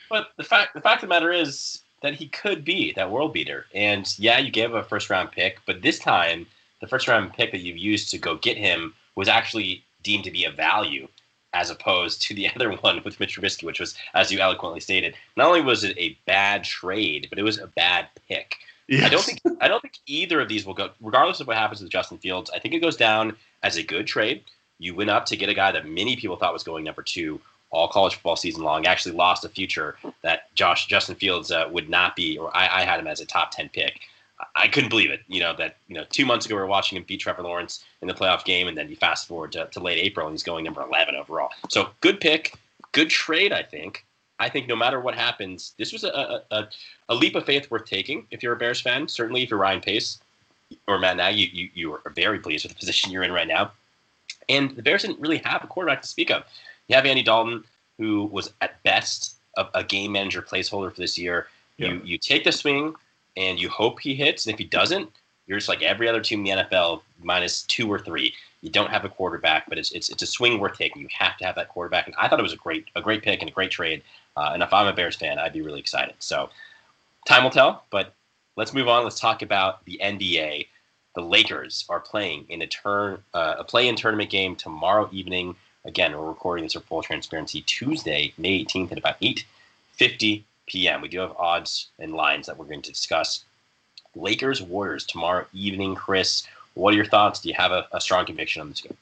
But 0.10 0.28
the 0.38 0.44
fact 0.44 0.76
the 0.76 0.82
fact 0.82 1.02
of 1.02 1.10
the 1.10 1.14
matter 1.16 1.32
is 1.32 1.82
that 2.02 2.16
he 2.16 2.28
could 2.28 2.64
be 2.64 2.94
that 2.94 3.12
world 3.12 3.34
beater. 3.34 3.66
And 3.74 4.12
yeah, 4.18 4.38
you 4.38 4.52
gave 4.52 4.72
him 4.72 4.78
a 4.78 4.84
first 4.84 5.10
round 5.10 5.32
pick, 5.32 5.60
but 5.66 5.82
this 5.82 6.00
time 6.00 6.48
the 6.82 6.88
first 6.88 7.08
round 7.08 7.34
pick 7.34 7.52
that 7.52 7.62
you 7.62 7.74
used 7.74 8.10
to 8.12 8.18
go 8.18 8.36
get 8.36 8.58
him 8.58 8.94
was 9.16 9.28
actually 9.28 9.84
deemed 10.04 10.24
to 10.24 10.32
be 10.32 10.46
a 10.46 10.52
value 10.52 11.08
as 11.54 11.70
opposed 11.70 12.22
to 12.22 12.34
the 12.34 12.50
other 12.56 12.72
one 12.72 13.02
with 13.04 13.20
Mitch 13.20 13.38
Trubisky, 13.38 13.64
which 13.64 13.80
was, 13.80 13.96
as 14.14 14.32
you 14.32 14.40
eloquently 14.40 14.80
stated, 14.80 15.16
not 15.36 15.48
only 15.48 15.62
was 15.62 15.84
it 15.84 15.98
a 15.98 16.18
bad 16.26 16.64
trade, 16.64 17.28
but 17.30 17.40
it 17.40 17.44
was 17.44 17.60
a 17.60 17.68
bad 17.68 18.08
pick. 18.28 18.56
I 18.92 19.10
don't 19.10 19.24
think 19.24 19.40
I 19.62 19.68
don't 19.68 19.82
think 19.82 20.00
either 20.08 20.42
of 20.42 20.50
these 20.50 20.66
will 20.66 20.74
go, 20.74 20.90
regardless 21.00 21.40
of 21.40 21.46
what 21.46 21.58
happens 21.58 21.80
with 21.80 21.92
Justin 21.92 22.18
Fields. 22.18 22.50
I 22.54 22.58
think 22.58 22.74
it 22.74 22.80
goes 22.80 22.98
down 22.98 23.36
as 23.62 23.78
a 23.78 23.84
good 23.84 24.08
trade. 24.08 24.44
You 24.80 24.96
went 24.96 25.12
up 25.12 25.28
to 25.28 25.38
get 25.38 25.48
a 25.48 25.54
guy 25.54 25.72
that 25.72 25.88
many 25.88 26.16
people 26.16 26.38
thought 26.38 26.54
was 26.54 26.64
going 26.64 26.84
number 26.84 27.04
two 27.04 27.40
all 27.72 27.88
college 27.88 28.16
football 28.16 28.36
season 28.36 28.64
long. 28.64 28.86
Actually, 28.86 29.16
lost 29.16 29.46
a 29.46 29.50
future 29.50 29.98
that 30.22 30.54
Josh 30.56 30.88
Justin 30.88 31.16
Fields 31.16 31.52
uh, 31.52 31.68
would 31.72 31.90
not 31.90 32.16
be, 32.16 32.38
or 32.38 32.56
I, 32.56 32.82
I 32.82 32.86
had 32.86 33.00
him 33.00 33.08
as 33.08 33.20
a 33.20 33.26
top 33.26 33.52
ten 33.52 33.70
pick. 33.70 34.02
I- 34.56 34.68
couldn't 34.70 34.90
believe 34.90 35.12
it. 35.12 35.22
You 35.28 35.42
know 35.42 35.54
that 35.58 35.78
you 35.88 35.96
know 35.96 36.06
two 36.10 36.26
months 36.26 36.46
ago 36.46 36.56
we 36.56 36.62
were 36.62 36.68
watching 36.68 36.98
him 36.98 37.04
beat 37.08 37.20
Trevor 37.20 37.44
Lawrence 37.44 37.84
in 38.02 38.08
the 38.08 38.14
playoff 38.14 38.46
game, 38.46 38.68
and 38.68 38.78
then 38.78 38.90
you 38.90 38.96
fast 38.96 39.28
forward 39.28 39.52
to, 39.54 39.66
to 39.68 39.80
late 39.80 40.00
April 40.00 40.28
and 40.28 40.34
he's 40.34 40.44
going 40.44 40.64
number 40.64 40.82
eleven 40.82 41.16
overall. 41.16 41.50
So 41.70 41.90
good 42.02 42.20
pick, 42.20 42.54
good 42.92 43.10
trade. 43.10 43.52
I 43.52 43.64
think. 43.64 44.06
I 44.42 44.48
think 44.48 44.70
no 44.70 44.76
matter 44.76 45.02
what 45.02 45.16
happens, 45.16 45.74
this 45.78 45.92
was 45.92 46.06
a, 46.06 46.10
a, 46.10 46.42
a, 46.52 46.70
a 47.10 47.16
leap 47.16 47.36
of 47.36 47.46
faith 47.46 47.70
worth 47.70 47.84
taking 47.86 48.26
if 48.32 48.42
you're 48.42 48.54
a 48.54 48.58
Bears 48.58 48.80
fan. 48.80 49.08
Certainly, 49.08 49.44
if 49.44 49.50
you're 49.50 49.60
Ryan 49.60 49.82
Pace 49.82 50.20
or 50.88 50.98
Matt 50.98 51.18
Nagy, 51.18 51.42
you, 51.42 51.48
you, 51.52 51.70
you 51.74 51.94
are 51.94 52.12
very 52.16 52.40
pleased 52.40 52.64
with 52.64 52.72
the 52.72 52.80
position 52.80 53.12
you're 53.12 53.24
in 53.24 53.34
right 53.34 53.48
now. 53.50 53.74
And 54.48 54.76
the 54.78 54.82
Bears 54.82 55.02
didn't 55.02 55.20
really 55.20 55.42
have 55.44 55.62
a 55.64 55.68
quarterback 55.68 56.02
to 56.02 56.08
speak 56.08 56.32
of. 56.32 56.44
You 56.90 56.96
have 56.96 57.06
Andy 57.06 57.24
Dalton, 57.24 57.64
who 57.98 58.26
was 58.26 58.52
at 58.62 58.82
best 58.84 59.36
a, 59.58 59.68
a 59.76 59.84
game 59.84 60.12
manager 60.12 60.42
placeholder 60.42 60.92
for 60.92 61.00
this 61.00 61.18
year. 61.18 61.48
Yeah. 61.78 61.90
You 61.90 62.02
you 62.04 62.18
take 62.18 62.44
the 62.44 62.52
swing 62.52 62.96
and 63.38 63.60
you 63.60 63.70
hope 63.70 64.00
he 64.00 64.16
hits, 64.16 64.46
and 64.46 64.54
if 64.54 64.60
he 64.60 64.66
doesn't, 64.66 65.10
you're 65.48 65.58
just 65.58 65.70
like 65.70 65.82
every 65.82 66.08
other 66.08 66.22
team 66.22 66.46
in 66.46 66.58
the 66.58 66.64
NFL, 66.64 67.02
minus 67.24 67.64
two 67.64 67.92
or 67.92 68.00
three. 68.00 68.34
You 68.62 68.70
don't 68.70 68.90
have 68.92 69.06
a 69.06 69.10
quarterback, 69.10 69.70
but 69.70 69.78
it's 69.78 69.92
it's 69.92 70.10
it's 70.10 70.22
a 70.22 70.28
swing 70.28 70.60
worth 70.60 70.78
taking. 70.78 71.02
You 71.02 71.08
have 71.18 71.38
to 71.38 71.46
have 71.46 71.56
that 71.56 71.70
quarterback, 71.70 72.08
and 72.08 72.16
I 72.20 72.28
thought 72.28 72.40
it 72.40 72.44
was 72.44 72.54
a 72.54 72.58
great 72.58 72.86
a 72.96 73.02
great 73.02 73.24
pick 73.24 73.42
and 73.42 73.50
a 73.50 73.54
great 73.54 73.72
trade. 73.72 74.02
Uh, 74.36 74.52
and 74.54 74.64
if 74.64 74.74
I'm 74.74 74.88
a 74.88 74.94
Bears 74.94 75.16
fan, 75.16 75.40
I'd 75.40 75.54
be 75.54 75.62
really 75.62 75.80
excited. 75.80 76.16
So 76.20 76.50
time 77.26 77.44
will 77.44 77.52
tell, 77.52 77.84
but 77.90 78.14
let's 78.56 78.74
move 78.74 78.88
on. 78.88 79.04
Let's 79.04 79.20
talk 79.20 79.42
about 79.42 79.84
the 79.86 80.00
NBA. 80.04 80.68
The 81.16 81.22
Lakers 81.22 81.86
are 81.90 82.00
playing 82.00 82.46
in 82.50 82.62
a 82.62 82.68
turn 82.68 83.24
uh, 83.34 83.56
a 83.60 83.64
play-in 83.64 83.96
tournament 83.96 84.30
game 84.30 84.56
tomorrow 84.56 85.10
evening. 85.12 85.56
Again, 85.86 86.18
we're 86.18 86.28
recording 86.28 86.66
this 86.66 86.74
for 86.74 86.82
full 86.82 87.02
transparency 87.02 87.62
Tuesday, 87.62 88.34
May 88.38 88.64
18th 88.64 88.92
at 88.92 88.98
about 88.98 89.20
8:50 89.22 90.44
p.m. 90.68 91.02
We 91.02 91.08
do 91.08 91.20
have 91.20 91.36
odds 91.38 91.88
and 92.00 92.14
lines 92.14 92.48
that 92.48 92.58
we're 92.58 92.66
going 92.66 92.82
to 92.82 92.92
discuss. 92.92 93.46
Lakers 94.16 94.62
Warriors 94.62 95.06
tomorrow 95.06 95.46
evening. 95.54 95.96
Chris, 95.96 96.44
what 96.74 96.94
are 96.94 96.98
your 96.98 97.06
thoughts? 97.06 97.40
Do 97.40 97.50
you 97.50 97.56
have 97.56 97.72
a, 97.72 97.88
a 97.92 98.02
strong 98.02 98.26
conviction 98.26 98.62
on 98.62 98.70
this 98.70 98.82
game? 98.82 98.98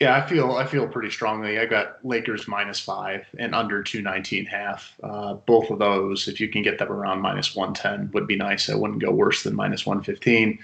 Yeah, 0.00 0.14
I 0.14 0.26
feel 0.26 0.52
I 0.52 0.66
feel 0.66 0.86
pretty 0.86 1.10
strongly. 1.10 1.58
I 1.58 1.64
got 1.64 2.04
Lakers 2.04 2.46
minus 2.46 2.78
five 2.78 3.24
and 3.38 3.54
under 3.54 3.82
two 3.82 4.02
nineteen 4.02 4.44
half. 4.44 4.94
Uh, 5.02 5.34
both 5.34 5.70
of 5.70 5.78
those, 5.78 6.28
if 6.28 6.38
you 6.40 6.48
can 6.48 6.62
get 6.62 6.78
them 6.78 6.92
around 6.92 7.22
minus 7.22 7.56
one 7.56 7.72
ten, 7.72 8.10
would 8.12 8.26
be 8.26 8.36
nice. 8.36 8.68
I 8.68 8.74
wouldn't 8.74 9.00
go 9.00 9.10
worse 9.10 9.42
than 9.42 9.56
minus 9.56 9.86
one 9.86 10.02
fifteen. 10.02 10.58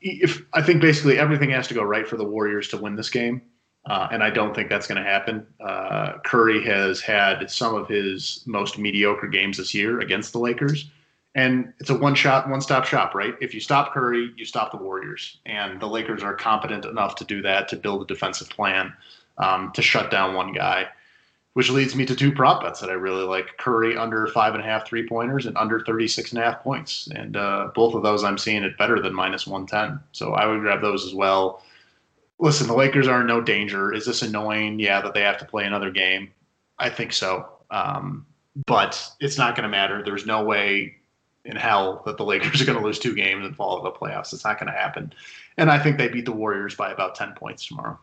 If 0.00 0.42
I 0.52 0.62
think 0.62 0.80
basically 0.80 1.18
everything 1.18 1.50
has 1.50 1.68
to 1.68 1.74
go 1.74 1.82
right 1.82 2.06
for 2.06 2.16
the 2.16 2.24
Warriors 2.24 2.68
to 2.68 2.76
win 2.76 2.96
this 2.96 3.10
game, 3.10 3.42
uh, 3.86 4.08
and 4.10 4.22
I 4.22 4.30
don't 4.30 4.54
think 4.54 4.68
that's 4.68 4.86
going 4.86 5.02
to 5.02 5.08
happen. 5.08 5.46
Uh, 5.60 6.14
Curry 6.24 6.62
has 6.64 7.00
had 7.00 7.48
some 7.50 7.74
of 7.74 7.88
his 7.88 8.42
most 8.46 8.78
mediocre 8.78 9.28
games 9.28 9.58
this 9.58 9.72
year 9.72 10.00
against 10.00 10.32
the 10.32 10.38
Lakers. 10.38 10.90
And 11.36 11.72
it's 11.78 11.90
a 11.90 11.94
one 11.94 12.14
shot, 12.14 12.48
one 12.48 12.62
stop 12.62 12.86
shop, 12.86 13.14
right? 13.14 13.34
If 13.40 13.54
you 13.54 13.60
stop 13.60 13.92
Curry, 13.92 14.32
you 14.36 14.44
stop 14.44 14.72
the 14.72 14.78
Warriors. 14.78 15.38
And 15.44 15.80
the 15.80 15.86
Lakers 15.86 16.22
are 16.22 16.34
competent 16.34 16.84
enough 16.86 17.14
to 17.16 17.24
do 17.24 17.42
that, 17.42 17.68
to 17.68 17.76
build 17.76 18.02
a 18.02 18.06
defensive 18.06 18.48
plan, 18.48 18.92
um, 19.38 19.70
to 19.74 19.82
shut 19.82 20.10
down 20.10 20.34
one 20.34 20.52
guy. 20.52 20.86
Which 21.56 21.70
leads 21.70 21.96
me 21.96 22.04
to 22.04 22.14
two 22.14 22.30
prop 22.30 22.62
bets 22.62 22.80
that 22.80 22.90
I 22.90 22.92
really 22.92 23.24
like 23.24 23.56
Curry 23.56 23.96
under 23.96 24.26
five 24.26 24.52
and 24.52 24.62
a 24.62 24.66
half 24.66 24.86
three 24.86 25.08
pointers 25.08 25.46
and 25.46 25.56
under 25.56 25.80
36 25.80 26.32
and 26.32 26.42
a 26.42 26.44
half 26.44 26.62
points. 26.62 27.08
And 27.14 27.34
uh, 27.34 27.70
both 27.74 27.94
of 27.94 28.02
those 28.02 28.24
I'm 28.24 28.36
seeing 28.36 28.62
it 28.62 28.76
better 28.76 29.00
than 29.00 29.14
minus 29.14 29.46
110. 29.46 29.98
So 30.12 30.34
I 30.34 30.44
would 30.44 30.60
grab 30.60 30.82
those 30.82 31.06
as 31.06 31.14
well. 31.14 31.62
Listen, 32.38 32.66
the 32.66 32.76
Lakers 32.76 33.08
are 33.08 33.22
in 33.22 33.26
no 33.26 33.40
danger. 33.40 33.90
Is 33.90 34.04
this 34.04 34.20
annoying? 34.20 34.78
Yeah, 34.78 35.00
that 35.00 35.14
they 35.14 35.22
have 35.22 35.38
to 35.38 35.46
play 35.46 35.64
another 35.64 35.90
game. 35.90 36.30
I 36.78 36.90
think 36.90 37.14
so. 37.14 37.48
Um, 37.70 38.26
but 38.66 39.02
it's 39.20 39.38
not 39.38 39.56
going 39.56 39.64
to 39.64 39.70
matter. 39.70 40.02
There's 40.02 40.26
no 40.26 40.44
way 40.44 40.96
in 41.46 41.56
hell 41.56 42.02
that 42.04 42.18
the 42.18 42.24
Lakers 42.26 42.60
are 42.60 42.66
going 42.66 42.78
to 42.78 42.84
lose 42.84 42.98
two 42.98 43.14
games 43.14 43.46
and 43.46 43.56
fall 43.56 43.78
out 43.78 43.86
of 43.86 43.94
the 43.94 43.98
playoffs. 43.98 44.34
It's 44.34 44.44
not 44.44 44.60
going 44.60 44.70
to 44.70 44.78
happen. 44.78 45.10
And 45.56 45.70
I 45.70 45.78
think 45.78 45.96
they 45.96 46.08
beat 46.08 46.26
the 46.26 46.32
Warriors 46.32 46.74
by 46.74 46.92
about 46.92 47.14
10 47.14 47.32
points 47.32 47.66
tomorrow. 47.66 47.98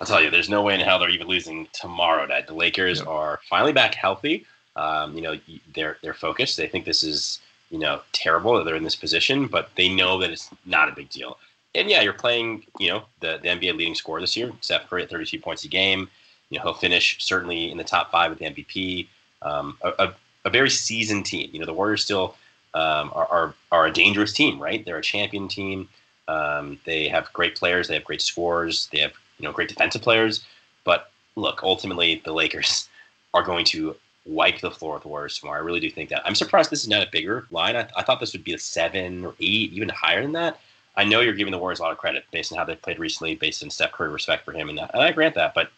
I'll 0.00 0.06
tell 0.06 0.22
you, 0.22 0.30
there's 0.30 0.48
no 0.48 0.62
way 0.62 0.74
in 0.74 0.80
hell 0.80 0.98
they're 0.98 1.10
even 1.10 1.26
losing 1.26 1.68
tomorrow 1.72 2.24
night. 2.24 2.46
The 2.46 2.54
Lakers 2.54 3.02
are 3.02 3.40
finally 3.48 3.72
back 3.72 3.94
healthy. 3.94 4.46
Um, 4.74 5.14
you 5.14 5.20
know, 5.20 5.38
they're 5.74 5.98
they're 6.02 6.14
focused. 6.14 6.56
They 6.56 6.68
think 6.68 6.86
this 6.86 7.02
is 7.02 7.40
you 7.70 7.78
know 7.78 8.00
terrible 8.12 8.56
that 8.56 8.64
they're 8.64 8.76
in 8.76 8.84
this 8.84 8.96
position, 8.96 9.46
but 9.46 9.70
they 9.76 9.88
know 9.88 10.18
that 10.18 10.30
it's 10.30 10.48
not 10.64 10.88
a 10.88 10.92
big 10.92 11.10
deal. 11.10 11.36
And 11.74 11.90
yeah, 11.90 12.00
you're 12.00 12.14
playing 12.14 12.64
you 12.78 12.88
know 12.88 13.04
the, 13.20 13.38
the 13.42 13.48
NBA 13.48 13.76
leading 13.76 13.94
scorer 13.94 14.20
this 14.20 14.36
year, 14.36 14.50
Steph 14.62 14.88
Curry 14.88 15.02
at 15.02 15.10
32 15.10 15.38
points 15.38 15.64
a 15.64 15.68
game. 15.68 16.08
You 16.48 16.58
know, 16.58 16.64
he'll 16.64 16.74
finish 16.74 17.22
certainly 17.22 17.70
in 17.70 17.76
the 17.76 17.84
top 17.84 18.10
five 18.10 18.30
with 18.30 18.38
the 18.38 18.46
MVP. 18.46 19.06
Um, 19.42 19.76
a, 19.82 19.92
a, 19.98 20.14
a, 20.44 20.50
very 20.50 20.68
seasoned 20.68 21.24
team. 21.24 21.48
You 21.52 21.60
know, 21.60 21.66
the 21.66 21.72
Warriors 21.72 22.04
still 22.04 22.36
um, 22.74 23.10
are, 23.14 23.26
are, 23.30 23.54
are 23.72 23.86
a 23.86 23.92
dangerous 23.92 24.34
team, 24.34 24.60
right? 24.60 24.84
They're 24.84 24.98
a 24.98 25.02
champion 25.02 25.48
team. 25.48 25.88
Um, 26.28 26.78
they 26.84 27.08
have 27.08 27.32
great 27.32 27.56
players. 27.56 27.88
They 27.88 27.94
have 27.94 28.04
great 28.04 28.20
scores. 28.20 28.88
They 28.92 28.98
have 28.98 29.12
you 29.40 29.48
know 29.48 29.52
great 29.52 29.68
defensive 29.68 30.02
players. 30.02 30.44
But 30.84 31.10
look, 31.36 31.62
ultimately 31.62 32.22
the 32.24 32.32
Lakers 32.32 32.88
are 33.34 33.42
going 33.42 33.64
to 33.66 33.96
wipe 34.26 34.60
the 34.60 34.70
floor 34.70 34.94
with 34.94 35.02
the 35.02 35.08
Warriors 35.08 35.38
tomorrow. 35.38 35.60
I 35.60 35.64
really 35.64 35.80
do 35.80 35.90
think 35.90 36.10
that. 36.10 36.22
I'm 36.24 36.34
surprised 36.34 36.70
this 36.70 36.82
is 36.82 36.88
not 36.88 37.06
a 37.06 37.10
bigger 37.10 37.46
line. 37.50 37.76
I, 37.76 37.88
I 37.96 38.02
thought 38.02 38.20
this 38.20 38.32
would 38.32 38.44
be 38.44 38.54
a 38.54 38.58
seven 38.58 39.24
or 39.24 39.34
eight, 39.40 39.72
even 39.72 39.88
higher 39.88 40.22
than 40.22 40.32
that. 40.32 40.60
I 40.96 41.04
know 41.04 41.20
you're 41.20 41.34
giving 41.34 41.52
the 41.52 41.58
Warriors 41.58 41.78
a 41.78 41.82
lot 41.82 41.92
of 41.92 41.98
credit 41.98 42.24
based 42.30 42.52
on 42.52 42.58
how 42.58 42.64
they've 42.64 42.80
played 42.80 42.98
recently, 42.98 43.34
based 43.34 43.62
on 43.62 43.70
Steph 43.70 43.92
Curry 43.92 44.10
respect 44.10 44.44
for 44.44 44.52
him, 44.52 44.68
and, 44.68 44.76
that, 44.76 44.90
and 44.92 45.02
I 45.02 45.12
grant 45.12 45.34
that. 45.36 45.54
But 45.54 45.70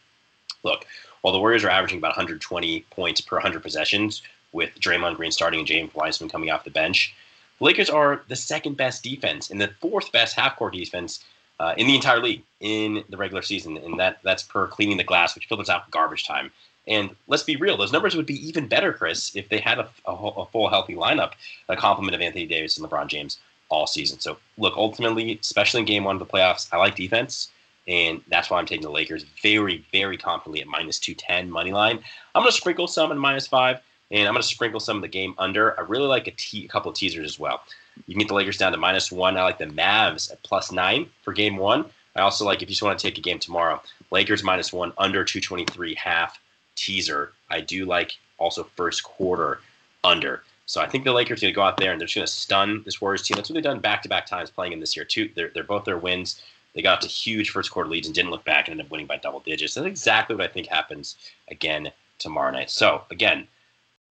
look, 0.65 0.87
while 1.21 1.33
the 1.33 1.39
Warriors 1.39 1.65
are 1.65 1.71
averaging 1.71 1.99
about 1.99 2.17
120 2.17 2.81
points 2.91 3.21
per 3.21 3.37
100 3.37 3.63
possessions, 3.63 4.23
with 4.53 4.75
Draymond 4.79 5.17
Green 5.17 5.33
starting 5.33 5.61
and 5.61 5.67
James 5.67 5.95
Wiseman 5.95 6.31
coming 6.31 6.51
off 6.51 6.65
the 6.65 6.71
bench, 6.71 7.15
the 7.59 7.65
Lakers 7.65 7.91
are 7.91 8.23
the 8.29 8.37
second 8.37 8.77
best 8.77 9.03
defense 9.03 9.51
and 9.51 9.61
the 9.61 9.73
fourth 9.81 10.13
best 10.13 10.37
half 10.37 10.57
court 10.57 10.75
defense 10.75 11.25
uh, 11.63 11.75
in 11.77 11.87
the 11.87 11.95
entire 11.95 12.21
league 12.21 12.43
in 12.61 13.05
the 13.09 13.17
regular 13.17 13.41
season, 13.43 13.77
and 13.77 13.99
that 13.99 14.19
that's 14.25 14.43
per 14.43 14.67
cleaning 14.67 14.97
the 14.97 15.05
glass, 15.05 15.35
which 15.37 15.47
filters 15.47 15.71
out 15.71 15.89
garbage 15.93 16.27
time. 16.27 16.51
And 16.89 17.15
let's 17.29 17.45
be 17.45 17.55
real; 17.55 17.77
those 17.77 17.93
numbers 17.93 18.17
would 18.17 18.27
be 18.27 18.47
even 18.47 18.67
better, 18.67 18.93
Chris, 18.93 19.37
if 19.37 19.49
they 19.49 19.59
had 19.59 19.79
a, 19.79 19.89
a, 20.05 20.13
a 20.13 20.47
full 20.47 20.69
healthy 20.69 20.97
lineup, 20.97 21.33
a 21.69 21.77
complement 21.77 22.17
of 22.17 22.21
Anthony 22.21 22.47
Davis 22.47 22.77
and 22.77 22.85
LeBron 22.85 23.07
James 23.07 23.39
all 23.69 23.87
season. 23.87 24.19
So, 24.19 24.39
look, 24.59 24.77
ultimately, 24.77 25.39
especially 25.41 25.81
in 25.81 25.87
Game 25.87 26.05
One 26.05 26.17
of 26.17 26.19
the 26.19 26.27
playoffs, 26.27 26.69
I 26.73 26.79
like 26.79 26.97
defense, 26.97 27.53
and 27.87 28.21
that's 28.29 28.51
why 28.51 28.59
I'm 28.59 28.67
taking 28.67 28.83
the 28.83 28.91
Lakers 28.91 29.25
very, 29.41 29.85
very 29.93 30.17
confidently 30.17 30.63
at 30.63 30.67
minus 30.67 30.99
two 30.99 31.15
ten 31.15 31.49
money 31.49 31.71
line. 31.71 32.01
I'm 32.35 32.43
going 32.43 32.51
to 32.51 32.57
sprinkle 32.57 32.89
some 32.89 33.13
in 33.13 33.19
minus 33.19 33.47
five, 33.47 33.79
and 34.11 34.27
I'm 34.27 34.35
going 34.35 34.43
to 34.43 34.49
sprinkle 34.49 34.81
some 34.81 34.97
of 34.97 35.03
the 35.03 35.09
game 35.09 35.37
under. 35.39 35.79
I 35.79 35.85
really 35.85 36.09
like 36.09 36.27
a, 36.27 36.33
te- 36.33 36.65
a 36.65 36.69
couple 36.69 36.91
of 36.91 36.97
teasers 36.97 37.25
as 37.25 37.39
well. 37.39 37.63
You 38.07 38.15
can 38.15 38.21
get 38.21 38.29
the 38.29 38.35
Lakers 38.35 38.59
down 38.59 38.73
to 38.73 38.79
minus 38.79 39.13
one. 39.13 39.37
I 39.37 39.43
like 39.43 39.59
the 39.59 39.67
Mavs 39.67 40.33
at 40.33 40.43
plus 40.43 40.73
nine 40.73 41.09
for 41.23 41.33
game 41.33 41.57
one. 41.57 41.85
I 42.17 42.21
also 42.21 42.45
like 42.45 42.63
if 42.63 42.69
you 42.69 42.75
just 42.75 42.83
want 42.83 42.99
to 42.99 43.07
take 43.07 43.19
a 43.19 43.23
game 43.23 43.39
tomorrow, 43.39 43.83
Lakers 44.11 44.43
minus 44.43 44.73
one 44.73 44.93
under 44.99 45.25
223 45.25 45.95
half 45.95 46.39
teaser. 46.75 47.33
I 47.51 47.61
do 47.61 47.85
like 47.85 48.13
also 48.39 48.65
first 48.77 49.03
quarter 49.03 49.61
under. 50.05 50.43
So 50.67 50.81
I 50.81 50.89
think 50.89 51.05
the 51.05 51.13
Lakers 51.13 51.41
are 51.41 51.47
going 51.47 51.53
to 51.53 51.57
go 51.57 51.63
out 51.63 51.77
there 51.77 51.93
and 51.93 52.01
they're 52.01 52.07
just 52.07 52.17
going 52.17 52.27
to 52.27 52.33
stun 52.33 52.83
this 52.85 53.01
Warriors 53.01 53.23
team. 53.23 53.37
That's 53.37 53.51
what 53.51 53.55
they've 53.55 53.63
done 53.63 53.81
back 53.81 54.03
to 54.03 54.09
back 54.09 54.27
times 54.27 54.51
playing 54.51 54.73
in 54.73 54.81
this 54.81 54.97
year 54.97 55.05
too. 55.05 55.31
They're, 55.35 55.51
they're 55.55 55.65
both 55.65 55.85
their 55.85 55.99
wins. 55.99 56.43
They 56.75 56.83
got 56.83 57.01
to 57.03 57.09
huge 57.09 57.51
first 57.51 57.71
quarter 57.71 57.91
leads 57.91 58.07
and 58.07 58.15
didn't 58.15 58.31
look 58.31 58.45
back 58.45 58.67
and 58.67 58.73
ended 58.73 58.87
up 58.87 58.93
winning 58.93 59.07
by 59.07 59.19
double 59.19 59.41
digits. 59.41 59.75
That's 59.75 59.87
exactly 59.87 60.37
what 60.37 60.49
I 60.49 60.53
think 60.53 60.67
happens 60.67 61.17
again 61.51 61.93
tomorrow 62.19 62.51
night. 62.51 62.71
So 62.71 63.03
again, 63.11 63.47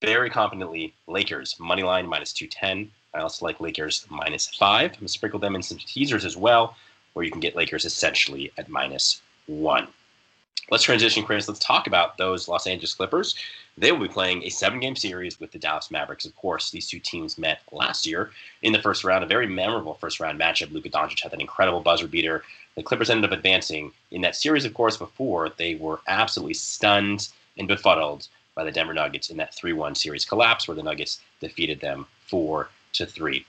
very 0.01 0.31
confidently, 0.31 0.95
Lakers 1.07 1.57
money 1.59 1.83
line 1.83 2.07
minus 2.07 2.33
210. 2.33 2.91
I 3.15 3.21
also 3.21 3.45
like 3.45 3.61
Lakers 3.61 4.07
minus 4.11 4.49
five. 4.49 4.93
I'm 4.93 4.99
going 5.01 5.07
to 5.07 5.13
sprinkle 5.13 5.41
them 5.41 5.55
in 5.55 5.63
some 5.63 5.79
teasers 5.79 6.25
as 6.25 6.37
well, 6.37 6.77
where 7.13 7.25
you 7.25 7.31
can 7.31 7.41
get 7.41 7.57
Lakers 7.57 7.85
essentially 7.85 8.53
at 8.59 8.69
minus 8.69 9.23
one. 9.47 9.89
Let's 10.71 10.85
transition, 10.85 11.25
Chris. 11.25 11.49
Let's 11.49 11.61
talk 11.61 11.87
about 11.87 12.19
those 12.19 12.47
Los 12.47 12.67
Angeles 12.67 12.95
Clippers. 12.95 13.35
They 13.79 13.91
will 13.91 14.01
be 14.01 14.13
playing 14.13 14.43
a 14.43 14.51
seven 14.51 14.81
game 14.81 14.97
series 14.97 15.41
with 15.41 15.51
the 15.51 15.59
Dallas 15.59 15.91
Mavericks. 15.91 16.27
Of 16.27 16.37
course, 16.37 16.71
these 16.71 16.89
two 16.89 16.99
teams 16.99 17.39
met 17.39 17.63
last 17.73 18.05
year 18.05 18.33
in 18.61 18.75
the 18.75 18.83
first 18.83 19.03
round, 19.03 19.25
a 19.25 19.27
very 19.27 19.47
memorable 19.47 19.95
first 19.95 20.21
round 20.21 20.39
matchup. 20.39 20.71
Luka 20.71 20.91
Doncic 20.91 21.23
had 21.23 21.33
an 21.33 21.41
incredible 21.41 21.81
buzzer 21.81 22.07
beater. 22.07 22.45
The 22.75 22.83
Clippers 22.83 23.09
ended 23.09 23.31
up 23.31 23.37
advancing 23.37 23.93
in 24.11 24.21
that 24.21 24.37
series, 24.37 24.67
of 24.67 24.75
course, 24.75 24.99
before 24.99 25.49
they 25.57 25.77
were 25.77 26.01
absolutely 26.07 26.55
stunned 26.55 27.29
and 27.57 27.67
befuddled 27.67 28.29
by 28.55 28.65
the 28.65 28.73
Denver 28.73 28.93
Nuggets 28.93 29.31
in 29.31 29.39
that 29.39 29.55
3 29.55 29.73
1 29.73 29.95
series 29.95 30.27
collapse, 30.27 30.69
where 30.69 30.75
the 30.75 30.83
Nuggets 30.83 31.21
defeated 31.41 31.81
them 31.81 32.07
4 32.27 32.69
to 32.95 33.07
three. 33.07 33.45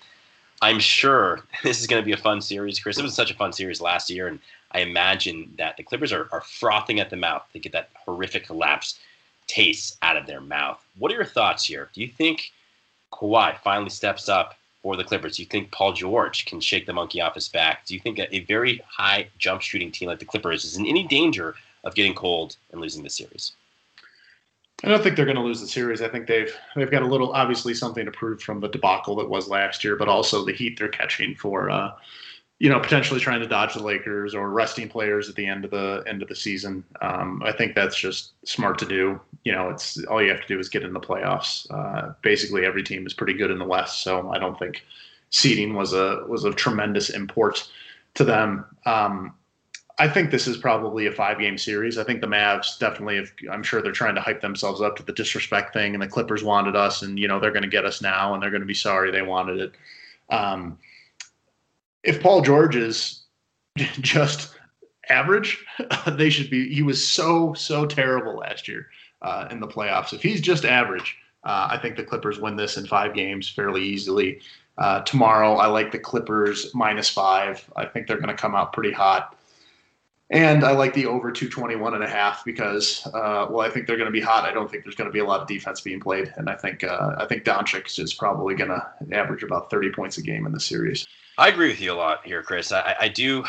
I'm 0.62 0.80
sure 0.80 1.42
this 1.64 1.80
is 1.80 1.88
going 1.88 2.02
to 2.02 2.06
be 2.06 2.14
a 2.14 2.18
fun 2.18 2.42
series, 2.42 2.80
Chris. 2.80 2.98
It 2.98 3.04
was 3.04 3.14
such 3.14 3.32
a 3.32 3.36
fun 3.36 3.54
series 3.54 3.82
last 3.82 4.10
year, 4.10 4.28
and 4.28 4.40
I 4.72 4.80
imagine 4.80 5.54
that 5.58 5.78
the 5.78 5.84
Clippers 5.84 6.12
are, 6.12 6.28
are 6.32 6.42
frothing 6.42 7.00
at 7.00 7.10
the 7.10 7.16
mouth 7.16 7.44
to 7.54 7.60
get 7.60 7.72
that 7.72 7.90
horrific 8.06 8.46
collapse 8.46 9.00
taste 9.48 9.98
out 10.02 10.18
of 10.18 10.28
their 10.28 10.42
mouth. 10.42 10.84
What 10.98 11.12
are 11.12 11.16
your 11.16 11.26
thoughts 11.26 11.66
here? 11.66 11.90
Do 11.94 12.02
you 12.02 12.08
think 12.08 12.52
Kawhi 13.12 13.58
finally 13.64 13.90
steps 13.90 14.30
up 14.30 14.56
for 14.84 14.96
the 14.96 15.04
Clippers? 15.04 15.38
Do 15.38 15.44
you 15.44 15.48
think 15.48 15.72
Paul 15.72 15.94
George 15.94 16.46
can 16.46 16.62
shake 16.62 16.86
the 16.86 16.94
monkey 16.94 17.20
off 17.20 17.36
his 17.36 17.50
back? 17.50 17.86
Do 17.86 17.96
you 17.96 18.00
think 18.00 18.20
a, 18.20 18.34
a 18.34 18.42
very 18.42 18.82
high 18.88 19.30
jump 19.40 19.62
shooting 19.62 19.92
team 19.92 20.08
like 20.08 20.20
the 20.20 20.26
Clippers 20.26 20.66
is 20.66 20.78
in 20.78 20.86
any 20.86 21.04
danger 21.04 21.56
of 21.84 21.96
getting 21.96 22.14
cold 22.14 22.58
and 22.72 22.80
losing 22.80 23.04
the 23.04 23.10
series? 23.10 23.54
I 24.84 24.88
don't 24.88 25.04
think 25.04 25.16
they're 25.16 25.26
going 25.26 25.36
to 25.36 25.44
lose 25.44 25.62
the 25.62 25.68
series. 25.68 26.02
I 26.02 26.08
think 26.08 26.28
they've 26.28 26.54
they've 26.76 26.92
got 26.92 27.02
a 27.02 27.08
little 27.08 27.34
obviously 27.34 27.74
something 27.74 28.06
to 28.06 28.12
prove 28.12 28.42
from 28.42 28.60
the 28.60 28.70
debacle 28.70 29.16
that 29.18 29.30
was 29.30 29.50
last 29.50 29.84
year, 29.84 29.96
but 29.96 30.08
also 30.08 30.46
the 30.46 30.54
heat 30.54 30.80
they're 30.80 30.88
catching 30.88 31.36
for 31.36 31.70
uh, 31.70 31.92
you 32.60 32.70
know 32.70 32.80
potentially 32.80 33.20
trying 33.20 33.42
to 33.42 33.48
dodge 33.48 33.74
the 33.74 33.84
Lakers 33.84 34.34
or 34.34 34.50
resting 34.50 34.88
players 34.88 35.28
at 35.28 35.36
the 35.36 35.46
end 35.46 35.66
of 35.66 35.72
the 35.72 36.04
end 36.08 36.22
of 36.22 36.30
the 36.30 36.36
season. 36.36 36.84
Um, 37.02 37.42
I 37.44 37.52
think 37.52 37.76
that's 37.76 37.98
just 37.98 38.34
smart 38.48 38.78
to 38.80 38.86
do. 38.86 39.20
You 39.44 39.52
know, 39.52 39.70
it's 39.70 40.02
all 40.06 40.22
you 40.22 40.30
have 40.30 40.42
to 40.42 40.48
do 40.48 40.60
is 40.60 40.70
get 40.70 40.84
in 40.84 40.94
the 40.94 41.00
playoffs. 41.00 41.70
Uh, 41.72 42.14
basically, 42.22 42.66
every 42.66 42.84
team 42.84 43.06
is 43.06 43.14
pretty 43.14 43.34
good 43.34 43.52
in 43.52 43.60
the 43.60 43.66
West, 43.66 44.02
so 44.02 44.30
I 44.30 44.40
don't 44.40 44.58
think 44.58 44.86
seeding 45.30 45.74
was 45.74 45.94
a 45.94 46.24
was 46.28 46.46
of 46.46 46.56
tremendous 46.56 47.10
import 47.10 47.70
to 48.14 48.24
them. 48.24 48.66
Um, 48.86 49.34
I 50.00 50.08
think 50.08 50.32
this 50.32 50.48
is 50.48 50.56
probably 50.56 51.08
a 51.08 51.12
five 51.12 51.40
game 51.40 51.58
series. 51.58 51.98
I 51.98 52.06
think 52.06 52.22
the 52.22 52.28
Mavs 52.28 52.80
definitely, 52.80 53.18
if, 53.18 53.34
I'm 53.52 53.62
sure 53.62 53.82
they're 53.82 53.92
trying 53.92 54.16
to 54.16 54.22
hype 54.22 54.40
themselves 54.40 54.82
up 54.82 54.96
to 54.96 55.04
the 55.04 55.12
disrespect 55.12 55.74
thing, 55.74 55.94
and 55.94 56.02
the 56.02 56.08
Clippers 56.08 56.42
wanted 56.42 56.76
us, 56.76 57.02
and 57.02 57.20
you 57.20 57.28
know 57.28 57.40
they're 57.40 57.52
going 57.52 57.64
to 57.64 57.70
get 57.70 57.86
us 57.86 58.02
now, 58.02 58.34
and 58.34 58.42
they're 58.42 58.50
going 58.50 58.62
to 58.62 58.68
be 58.68 58.74
sorry 58.74 59.12
they 59.12 59.22
wanted 59.22 59.60
it. 59.60 59.74
Um, 60.30 60.80
if 62.04 62.22
Paul 62.22 62.42
George 62.42 62.78
is 62.78 63.24
just 63.76 64.56
average, 65.10 65.66
they 66.08 66.30
should 66.30 66.50
be. 66.50 66.74
He 66.74 66.82
was 66.82 67.06
so 67.06 67.54
so 67.54 67.86
terrible 67.86 68.38
last 68.38 68.70
year 68.70 68.88
uh, 69.22 69.50
in 69.52 69.60
the 69.60 69.68
playoffs. 69.68 70.14
If 70.14 70.24
he's 70.24 70.40
just 70.40 70.64
average, 70.64 71.18
uh, 71.44 71.68
I 71.72 71.78
think 71.78 71.98
the 71.98 72.04
Clippers 72.04 72.40
win 72.40 72.56
this 72.56 72.78
in 72.78 72.88
five 72.88 73.14
games 73.14 73.50
fairly 73.50 73.84
easily. 73.84 74.40
Uh, 74.78 75.02
tomorrow, 75.02 75.56
I 75.56 75.68
like 75.68 75.92
the 75.92 76.00
Clippers 76.00 76.74
minus 76.74 77.10
five. 77.10 77.70
I 77.76 77.86
think 77.86 78.08
they're 78.08 78.16
going 78.16 78.30
to 78.30 78.34
come 78.34 78.56
out 78.56 78.72
pretty 78.72 78.94
hot. 78.94 79.36
And 80.32 80.64
I 80.64 80.72
like 80.74 80.94
the 80.94 81.08
over 81.08 81.32
221 81.32 81.96
and 81.96 82.04
a 82.04 82.08
half 82.08 82.46
because, 82.46 83.06
uh, 83.08 83.48
well, 83.50 83.62
I 83.62 83.70
think 83.70 83.88
they're 83.88 83.98
going 83.98 84.06
to 84.06 84.12
be 84.12 84.22
hot. 84.22 84.46
I 84.46 84.52
don't 84.52 84.70
think 84.70 84.84
there's 84.84 84.96
going 84.96 85.10
to 85.10 85.14
be 85.14 85.20
a 85.20 85.26
lot 85.26 85.42
of 85.42 85.48
defense 85.48 85.82
being 85.82 86.00
played, 86.00 86.32
and 86.38 86.50
I 86.50 86.56
think 86.56 86.84
uh, 86.84 87.16
I 87.18 87.26
think 87.26 87.46
Doncic 87.46 87.98
is 87.98 88.14
probably 88.14 88.54
going 88.54 88.70
to 88.70 88.88
average 89.12 89.42
about 89.42 89.72
30 89.72 89.92
points 89.92 90.20
a 90.20 90.22
game 90.22 90.46
in 90.46 90.52
the 90.52 90.60
series. 90.60 91.08
I 91.40 91.48
agree 91.48 91.70
with 91.70 91.82
you 91.82 91.94
a 91.94 91.96
lot 91.96 92.24
here, 92.26 92.44
Chris. 92.44 92.72
I, 92.72 92.96
I 93.00 93.08
do. 93.08 93.44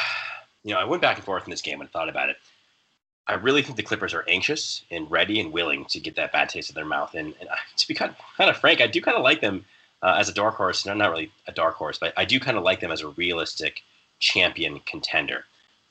You 0.63 0.75
know, 0.75 0.81
I 0.81 0.85
went 0.85 1.03
back 1.03 1.17
and 1.17 1.25
forth 1.25 1.45
in 1.45 1.51
this 1.51 1.63
game 1.63 1.81
and 1.81 1.91
thought 1.91 2.09
about 2.09 2.31
it. 2.31 2.37
I 3.27 3.35
really 3.35 3.63
think 3.63 3.77
the 3.77 3.83
Clippers 3.83 4.15
are 4.15 4.25
anxious 4.29 4.85
and 4.91 5.11
ready 5.11 5.39
and 5.41 5.53
willing 5.53 5.85
to 5.87 6.01
get 6.01 6.17
that 6.17 6.33
bad 6.33 6.49
taste 6.49 6.71
in 6.71 6.75
their 6.75 6.85
mouth. 6.85 7.15
And, 7.15 7.35
and 7.41 7.49
to 7.77 7.89
be 7.89 7.95
kind 7.95 8.11
of, 8.11 8.17
kind 8.37 8.51
of 8.51 8.57
frank, 8.57 8.81
I 8.81 8.87
do 8.87 9.01
kind 9.01 9.17
of 9.17 9.23
like 9.23 9.41
them 9.41 9.65
uh, 10.03 10.17
as 10.19 10.29
a 10.29 10.35
dark 10.35 10.57
horse. 10.57 10.85
No, 10.85 10.95
not 10.95 11.11
really 11.11 11.31
a 11.47 11.53
dark 11.53 11.77
horse, 11.77 11.99
but 11.99 12.13
I 12.17 12.25
do 12.25 12.41
kind 12.41 12.59
of 12.59 12.63
like 12.63 12.81
them 12.81 12.91
as 12.91 13.03
a 13.03 13.09
realistic 13.09 13.83
champion 14.19 14.81
contender 14.81 15.45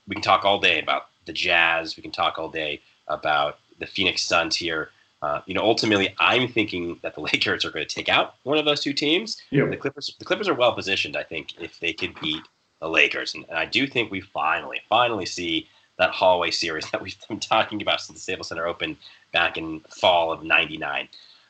we 0.10 0.16
can 0.16 0.22
talk 0.24 0.44
all 0.44 0.60
day 0.60 0.82
about 0.82 1.10
the 1.26 1.32
Jazz. 1.32 1.96
We 1.96 2.02
can 2.02 2.12
talk 2.12 2.38
all 2.38 2.50
day 2.50 2.82
about 3.08 3.60
the 3.78 3.86
Phoenix 3.86 4.24
Suns 4.24 4.56
here. 4.56 4.90
Uh, 5.22 5.42
you 5.46 5.54
know, 5.54 5.62
ultimately, 5.62 6.14
I'm 6.20 6.48
thinking 6.48 7.00
that 7.04 7.14
the 7.14 7.22
Lakers 7.34 7.64
are 7.64 7.72
going 7.72 7.88
to 7.88 7.96
take 7.96 8.10
out 8.10 8.36
one 8.44 8.58
of 8.58 8.66
those 8.66 8.82
two 8.82 8.94
teams. 8.94 9.42
Yeah. 9.52 9.66
The 9.66 9.78
Clippers, 9.78 10.14
the 10.18 10.26
Clippers 10.26 10.50
are 10.50 10.54
well 10.54 10.74
positioned, 10.74 11.16
I 11.16 11.24
think, 11.24 11.60
if 11.62 11.80
they 11.80 11.94
could 11.94 12.20
beat 12.20 12.44
the 12.82 12.90
Lakers, 12.90 13.36
and, 13.36 13.46
and 13.50 13.58
I 13.58 13.66
do 13.66 13.86
think 13.86 14.10
we 14.10 14.22
finally, 14.22 14.82
finally 14.88 15.26
see 15.26 15.68
that 15.98 16.12
hallway 16.12 16.50
series 16.50 16.90
that 16.92 17.02
we've 17.02 17.18
been 17.28 17.40
talking 17.40 17.82
about 17.82 18.02
since 18.02 18.18
the 18.18 18.24
Staples 18.24 18.48
Center 18.48 18.66
opened 18.66 18.96
back 19.32 19.58
in 19.58 19.82
fall 19.90 20.32
of 20.32 20.44
'99. 20.44 21.08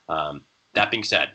Um, 0.09 0.43
that 0.73 0.91
being 0.91 1.03
said, 1.03 1.31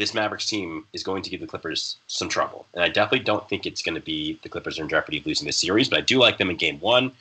this 0.00 0.14
Mavericks 0.14 0.46
team 0.46 0.86
is 0.94 1.02
going 1.02 1.22
to 1.22 1.28
give 1.28 1.42
the 1.42 1.46
Clippers 1.46 1.98
some 2.06 2.30
trouble, 2.30 2.64
and 2.72 2.82
I 2.82 2.88
definitely 2.88 3.22
don't 3.22 3.46
think 3.50 3.66
it's 3.66 3.82
going 3.82 3.96
to 3.96 4.00
be 4.00 4.38
the 4.42 4.48
Clippers 4.48 4.78
are 4.78 4.82
in 4.82 4.88
jeopardy 4.88 5.18
of 5.18 5.26
losing 5.26 5.46
the 5.46 5.52
series. 5.52 5.90
But 5.90 5.98
I 5.98 6.00
do 6.00 6.18
like 6.18 6.38
them 6.38 6.48
in 6.48 6.56
Game 6.56 6.80
One. 6.80 7.12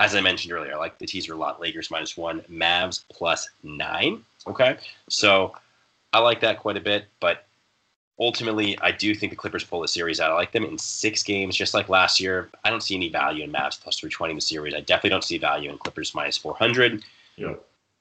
As 0.00 0.16
I 0.16 0.20
mentioned 0.20 0.52
earlier, 0.52 0.74
I 0.74 0.78
like 0.78 0.98
the 0.98 1.06
teaser 1.06 1.34
a 1.34 1.36
lot. 1.36 1.60
Lakers 1.60 1.92
minus 1.92 2.16
one, 2.16 2.40
Mavs 2.50 3.04
plus 3.08 3.48
nine. 3.62 4.24
Okay, 4.48 4.78
so 5.08 5.54
I 6.12 6.18
like 6.18 6.40
that 6.40 6.58
quite 6.58 6.76
a 6.76 6.80
bit, 6.80 7.04
but 7.20 7.46
ultimately, 8.18 8.76
I 8.80 8.90
do 8.90 9.14
think 9.14 9.30
the 9.30 9.36
Clippers 9.36 9.62
pull 9.62 9.80
the 9.80 9.88
series 9.88 10.18
out. 10.18 10.32
I 10.32 10.34
like 10.34 10.50
them 10.50 10.64
in 10.64 10.76
six 10.76 11.22
games, 11.22 11.54
just 11.54 11.72
like 11.72 11.88
last 11.88 12.18
year. 12.18 12.48
I 12.64 12.70
don't 12.70 12.82
see 12.82 12.96
any 12.96 13.10
value 13.10 13.44
in 13.44 13.52
Mavs 13.52 13.80
plus 13.80 14.00
320 14.00 14.32
in 14.32 14.36
the 14.36 14.40
series. 14.40 14.74
I 14.74 14.80
definitely 14.80 15.10
don't 15.10 15.24
see 15.24 15.38
value 15.38 15.70
in 15.70 15.78
Clippers 15.78 16.16
minus 16.16 16.36
400. 16.36 17.04
Yeah. 17.36 17.54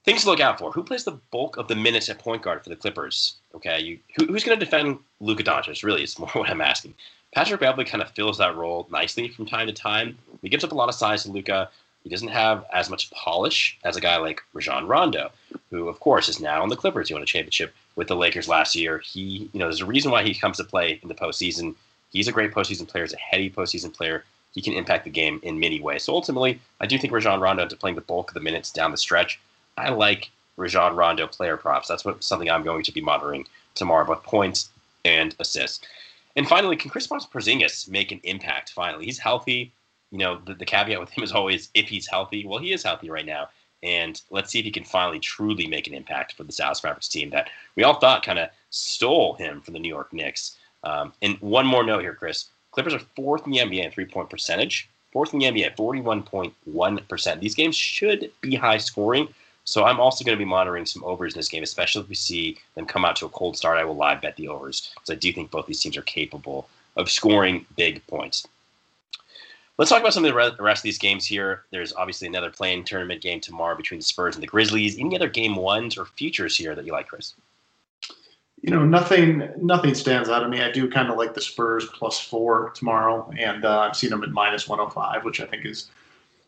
Things 0.07 0.23
to 0.23 0.29
look 0.29 0.39
out 0.39 0.57
for. 0.57 0.71
Who 0.71 0.83
plays 0.83 1.03
the 1.03 1.19
bulk 1.31 1.57
of 1.57 1.67
the 1.67 1.75
minutes 1.75 2.07
at 2.07 2.17
point 2.17 2.41
guard 2.41 2.63
for 2.63 2.69
the 2.69 2.77
Clippers? 2.77 3.35
Okay, 3.53 3.81
you, 3.81 3.99
who, 4.15 4.27
who's 4.27 4.45
going 4.45 4.57
to 4.57 4.65
defend 4.65 4.99
Luka 5.19 5.43
Doncic? 5.43 5.83
Really, 5.83 6.01
is 6.01 6.17
more 6.17 6.29
what 6.33 6.49
I'm 6.49 6.61
asking. 6.61 6.93
Patrick 7.35 7.59
Beverley 7.59 7.83
kind 7.83 8.01
of 8.01 8.09
fills 8.11 8.37
that 8.37 8.55
role 8.55 8.87
nicely 8.89 9.27
from 9.27 9.45
time 9.45 9.67
to 9.67 9.73
time. 9.73 10.17
He 10.41 10.47
gives 10.47 10.63
up 10.63 10.71
a 10.71 10.75
lot 10.75 10.87
of 10.87 10.95
size 10.95 11.23
to 11.23 11.31
Luka. 11.31 11.69
He 12.05 12.09
doesn't 12.09 12.29
have 12.29 12.63
as 12.71 12.89
much 12.89 13.11
polish 13.11 13.77
as 13.83 13.97
a 13.97 14.01
guy 14.01 14.15
like 14.15 14.41
Rajon 14.53 14.87
Rondo, 14.87 15.29
who, 15.71 15.89
of 15.89 15.99
course, 15.99 16.29
is 16.29 16.39
now 16.39 16.63
on 16.63 16.69
the 16.69 16.77
Clippers. 16.77 17.09
He 17.09 17.13
won 17.13 17.21
a 17.21 17.25
championship 17.25 17.75
with 17.97 18.07
the 18.07 18.15
Lakers 18.15 18.47
last 18.47 18.77
year. 18.77 18.99
He, 18.99 19.49
you 19.51 19.59
know, 19.59 19.65
there's 19.65 19.81
a 19.81 19.85
reason 19.85 20.11
why 20.11 20.23
he 20.23 20.33
comes 20.33 20.55
to 20.55 20.63
play 20.63 21.01
in 21.03 21.09
the 21.09 21.15
postseason. 21.15 21.75
He's 22.13 22.29
a 22.29 22.31
great 22.31 22.53
postseason 22.53 22.87
player. 22.87 23.03
He's 23.03 23.11
a 23.11 23.17
heady 23.17 23.49
postseason 23.49 23.93
player. 23.93 24.23
He 24.53 24.61
can 24.61 24.71
impact 24.71 25.03
the 25.03 25.09
game 25.09 25.41
in 25.43 25.59
many 25.59 25.81
ways. 25.81 26.03
So 26.03 26.13
ultimately, 26.13 26.61
I 26.79 26.85
do 26.85 26.97
think 26.97 27.11
Rajon 27.11 27.41
Rondo 27.41 27.67
to 27.67 27.75
playing 27.75 27.95
the 27.95 28.01
bulk 28.01 28.29
of 28.29 28.35
the 28.35 28.39
minutes 28.39 28.71
down 28.71 28.91
the 28.91 28.97
stretch. 28.97 29.37
I 29.77 29.89
like 29.89 30.31
Rajon 30.57 30.95
Rondo 30.95 31.27
player 31.27 31.55
props. 31.55 31.87
That's 31.87 32.03
what 32.03 32.23
something 32.23 32.49
I'm 32.49 32.63
going 32.63 32.83
to 32.83 32.91
be 32.91 33.01
monitoring 33.01 33.45
tomorrow, 33.75 34.05
both 34.05 34.23
points 34.23 34.69
and 35.05 35.35
assists. 35.39 35.85
And 36.35 36.47
finally, 36.47 36.75
can 36.75 36.91
Kristaps 36.91 37.29
Porzingis 37.29 37.89
make 37.89 38.11
an 38.11 38.19
impact? 38.23 38.71
Finally, 38.71 39.05
he's 39.05 39.19
healthy. 39.19 39.71
You 40.11 40.19
know, 40.19 40.39
the, 40.45 40.53
the 40.53 40.65
caveat 40.65 40.99
with 40.99 41.09
him 41.09 41.23
is 41.23 41.31
always 41.31 41.69
if 41.73 41.87
he's 41.87 42.07
healthy. 42.07 42.45
Well, 42.45 42.59
he 42.59 42.73
is 42.73 42.83
healthy 42.83 43.09
right 43.09 43.25
now. 43.25 43.49
And 43.83 44.19
let's 44.31 44.51
see 44.51 44.59
if 44.59 44.65
he 44.65 44.71
can 44.71 44.83
finally 44.83 45.19
truly 45.19 45.67
make 45.67 45.87
an 45.87 45.93
impact 45.93 46.33
for 46.33 46.43
the 46.43 46.51
Dallas 46.51 46.83
Mavericks 46.83 47.07
team 47.07 47.29
that 47.29 47.49
we 47.75 47.83
all 47.83 47.99
thought 47.99 48.25
kind 48.25 48.39
of 48.39 48.49
stole 48.71 49.35
him 49.35 49.61
from 49.61 49.73
the 49.73 49.79
New 49.79 49.87
York 49.87 50.11
Knicks. 50.13 50.57
Um, 50.83 51.13
and 51.21 51.37
one 51.41 51.67
more 51.67 51.83
note 51.83 52.01
here, 52.01 52.15
Chris. 52.15 52.45
Clippers 52.71 52.93
are 52.93 53.01
fourth 53.15 53.45
in 53.45 53.51
the 53.51 53.59
NBA 53.59 53.85
in 53.85 53.91
three 53.91 54.05
point 54.05 54.29
percentage, 54.29 54.89
fourth 55.11 55.33
in 55.33 55.39
the 55.39 55.45
NBA 55.45 55.65
at 55.65 55.77
41.1%. 55.77 57.39
These 57.39 57.55
games 57.55 57.75
should 57.75 58.31
be 58.41 58.55
high 58.55 58.77
scoring. 58.77 59.27
So 59.67 59.83
I'm 59.83 59.99
also 59.99 60.23
going 60.23 60.37
to 60.37 60.41
be 60.41 60.49
monitoring 60.49 60.85
some 60.85 61.03
overs 61.03 61.33
in 61.33 61.39
this 61.39 61.49
game, 61.49 61.61
especially 61.61 62.01
if 62.01 62.07
we 62.07 62.15
see 62.15 62.57
them 62.75 62.85
come 62.85 63.03
out 63.03 63.17
to 63.17 63.25
a 63.25 63.29
cold 63.29 63.57
start. 63.57 63.77
I 63.77 63.83
will 63.83 63.97
live 63.97 64.21
bet 64.21 64.37
the 64.37 64.47
overs 64.47 64.93
because 64.95 65.09
I 65.09 65.15
do 65.15 65.33
think 65.33 65.51
both 65.51 65.65
these 65.65 65.81
teams 65.81 65.97
are 65.97 66.03
capable 66.03 66.69
of 66.95 67.11
scoring 67.11 67.65
big 67.75 68.01
points. 68.07 68.47
Let's 69.77 69.91
talk 69.91 69.99
about 69.99 70.13
some 70.13 70.23
of 70.23 70.33
the 70.33 70.63
rest 70.63 70.79
of 70.79 70.83
these 70.83 70.97
games 70.97 71.25
here. 71.25 71.65
There's 71.69 71.91
obviously 71.91 72.29
another 72.29 72.49
play-in 72.49 72.85
tournament 72.85 73.19
game 73.19 73.41
tomorrow 73.41 73.75
between 73.75 73.99
the 73.99 74.05
Spurs 74.05 74.35
and 74.35 74.41
the 74.41 74.47
Grizzlies. 74.47 74.97
Any 74.97 75.17
other 75.17 75.27
game 75.27 75.57
ones 75.57 75.97
or 75.97 76.05
futures 76.05 76.55
here 76.55 76.73
that 76.73 76.85
you 76.85 76.93
like, 76.93 77.09
Chris? 77.09 77.33
You 78.61 78.71
know, 78.71 78.85
nothing 78.85 79.49
nothing 79.57 79.95
stands 79.95 80.29
out 80.29 80.39
to 80.39 80.47
me. 80.47 80.61
I 80.61 80.71
do 80.71 80.89
kind 80.89 81.09
of 81.09 81.17
like 81.17 81.33
the 81.33 81.41
Spurs 81.41 81.85
plus 81.93 82.21
four 82.21 82.69
tomorrow, 82.73 83.29
and 83.37 83.65
uh, 83.65 83.79
I've 83.79 83.97
seen 83.97 84.11
them 84.11 84.23
at 84.23 84.29
minus 84.29 84.69
105, 84.69 85.25
which 85.25 85.41
I 85.41 85.45
think 85.45 85.65
is 85.65 85.89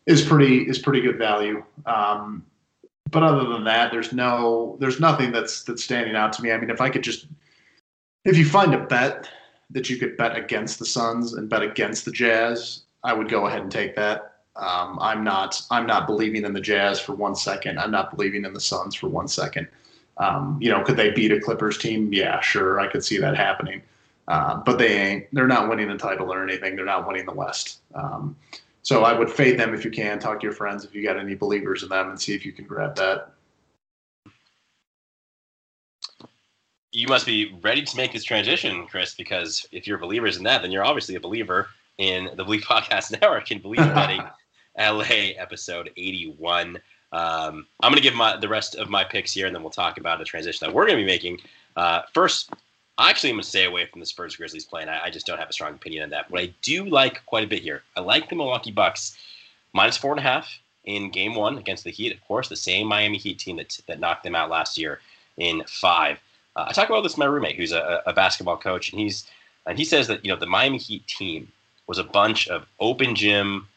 is 0.05 0.21
pretty 0.21 0.69
is 0.69 0.79
pretty 0.79 1.01
good 1.01 1.17
value. 1.17 1.61
Um, 1.85 2.45
but 3.11 3.23
other 3.23 3.47
than 3.47 3.63
that, 3.65 3.91
there's 3.91 4.13
no 4.13 4.77
there's 4.79 4.99
nothing 4.99 5.31
that's 5.31 5.63
that's 5.63 5.83
standing 5.83 6.15
out 6.15 6.33
to 6.33 6.43
me. 6.43 6.51
I 6.51 6.57
mean, 6.57 6.69
if 6.69 6.81
I 6.81 6.89
could 6.89 7.03
just 7.03 7.27
if 8.25 8.37
you 8.37 8.45
find 8.45 8.73
a 8.73 8.85
bet 8.85 9.29
that 9.71 9.89
you 9.89 9.97
could 9.97 10.17
bet 10.17 10.35
against 10.35 10.79
the 10.79 10.85
Suns 10.85 11.33
and 11.33 11.49
bet 11.49 11.61
against 11.61 12.05
the 12.05 12.11
Jazz, 12.11 12.83
I 13.03 13.13
would 13.13 13.29
go 13.29 13.47
ahead 13.47 13.61
and 13.61 13.71
take 13.71 13.95
that. 13.95 14.35
Um, 14.55 14.97
I'm 15.01 15.23
not 15.23 15.61
I'm 15.71 15.85
not 15.85 16.07
believing 16.07 16.45
in 16.45 16.53
the 16.53 16.61
Jazz 16.61 16.99
for 16.99 17.13
one 17.13 17.35
second. 17.35 17.79
I'm 17.79 17.91
not 17.91 18.15
believing 18.15 18.45
in 18.45 18.53
the 18.53 18.59
Suns 18.59 18.95
for 18.95 19.07
one 19.07 19.27
second. 19.27 19.67
Um, 20.17 20.57
you 20.61 20.69
know, 20.69 20.83
could 20.83 20.97
they 20.97 21.11
beat 21.11 21.31
a 21.31 21.39
Clippers 21.39 21.77
team? 21.77 22.11
Yeah, 22.11 22.41
sure, 22.41 22.79
I 22.79 22.87
could 22.87 23.03
see 23.03 23.17
that 23.19 23.37
happening. 23.37 23.81
Uh, 24.27 24.57
but 24.57 24.77
they 24.77 24.95
ain't. 24.95 25.27
They're 25.33 25.47
not 25.47 25.69
winning 25.69 25.87
the 25.87 25.97
title 25.97 26.31
or 26.31 26.43
anything. 26.43 26.75
They're 26.75 26.85
not 26.85 27.07
winning 27.07 27.25
the 27.25 27.33
West. 27.33 27.79
Um, 27.95 28.35
so 28.89 29.03
I 29.03 29.13
would 29.13 29.29
fade 29.29 29.59
them 29.59 29.75
if 29.75 29.85
you 29.85 29.91
can. 29.91 30.17
Talk 30.17 30.39
to 30.39 30.43
your 30.43 30.51
friends 30.51 30.83
if 30.83 30.95
you 30.95 31.03
got 31.03 31.15
any 31.15 31.35
believers 31.35 31.83
in 31.83 31.89
them, 31.89 32.09
and 32.09 32.19
see 32.19 32.33
if 32.33 32.43
you 32.43 32.51
can 32.51 32.65
grab 32.65 32.95
that. 32.95 33.33
You 36.91 37.07
must 37.07 37.27
be 37.27 37.55
ready 37.61 37.83
to 37.83 37.95
make 37.97 38.13
this 38.13 38.23
transition, 38.23 38.87
Chris, 38.87 39.13
because 39.13 39.63
if 39.71 39.85
you're 39.85 39.99
believers 39.99 40.37
in 40.37 40.43
that, 40.45 40.63
then 40.63 40.71
you're 40.71 40.83
obviously 40.83 41.13
a 41.13 41.19
believer 41.19 41.67
in 41.99 42.31
the 42.35 42.43
Bleav 42.43 42.61
Podcast 42.63 43.11
Network 43.11 43.51
and 43.51 43.61
Bleav 43.61 43.75
Betting 43.93 44.23
LA 44.75 45.37
episode 45.37 45.91
81. 45.95 46.77
Um, 47.11 47.67
I'm 47.81 47.91
going 47.91 47.93
to 47.93 48.01
give 48.01 48.15
my 48.15 48.37
the 48.37 48.49
rest 48.49 48.73
of 48.73 48.89
my 48.89 49.03
picks 49.03 49.31
here, 49.31 49.45
and 49.45 49.55
then 49.55 49.61
we'll 49.61 49.69
talk 49.69 49.99
about 49.99 50.17
the 50.17 50.25
transition 50.25 50.65
that 50.65 50.73
we're 50.73 50.87
going 50.87 50.97
to 50.97 51.03
be 51.03 51.11
making. 51.11 51.37
Uh, 51.75 52.01
first, 52.11 52.53
actually, 53.07 53.29
I'm 53.29 53.35
going 53.35 53.43
to 53.43 53.49
stay 53.49 53.65
away 53.65 53.85
from 53.85 53.99
the 53.99 54.05
Spurs 54.05 54.35
Grizzlies 54.35 54.65
play, 54.65 54.83
I, 54.83 55.05
I, 55.05 55.09
just 55.09 55.25
don't 55.25 55.39
have 55.39 55.49
a 55.49 55.53
strong 55.53 55.73
opinion 55.73 56.03
on 56.03 56.09
that. 56.09 56.29
What 56.29 56.41
I 56.41 56.53
do 56.61 56.85
like 56.85 57.25
quite 57.25 57.43
a 57.43 57.47
bit 57.47 57.61
here, 57.61 57.83
I 57.95 58.01
like 58.01 58.29
the 58.29 58.35
Milwaukee 58.35 58.71
Bucks 58.71 59.17
minus 59.73 59.97
four 59.97 60.11
and 60.11 60.19
a 60.19 60.23
half 60.23 60.59
in 60.85 61.11
Game 61.11 61.35
One 61.35 61.57
against 61.57 61.83
the 61.83 61.91
Heat. 61.91 62.11
Of 62.11 62.21
course, 62.27 62.49
the 62.49 62.55
same 62.55 62.87
Miami 62.87 63.17
Heat 63.17 63.39
team 63.39 63.57
that 63.57 63.79
that 63.87 63.99
knocked 63.99 64.23
them 64.23 64.35
out 64.35 64.49
last 64.49 64.77
year 64.77 64.99
in 65.37 65.63
five. 65.67 66.19
Uh, 66.55 66.65
I 66.67 66.73
talk 66.73 66.89
about 66.89 67.03
this 67.03 67.13
with 67.13 67.19
my 67.19 67.25
roommate, 67.25 67.55
who's 67.55 67.71
a, 67.71 68.01
a 68.05 68.13
basketball 68.13 68.57
coach, 68.57 68.91
and 68.91 68.99
he's 68.99 69.25
and 69.65 69.77
he 69.77 69.85
says 69.85 70.07
that 70.07 70.25
you 70.25 70.31
know 70.31 70.39
the 70.39 70.45
Miami 70.45 70.77
Heat 70.77 71.05
team 71.07 71.51
was 71.87 71.97
a 71.97 72.03
bunch 72.03 72.47
of 72.47 72.65
open 72.79 73.15
gym 73.15 73.67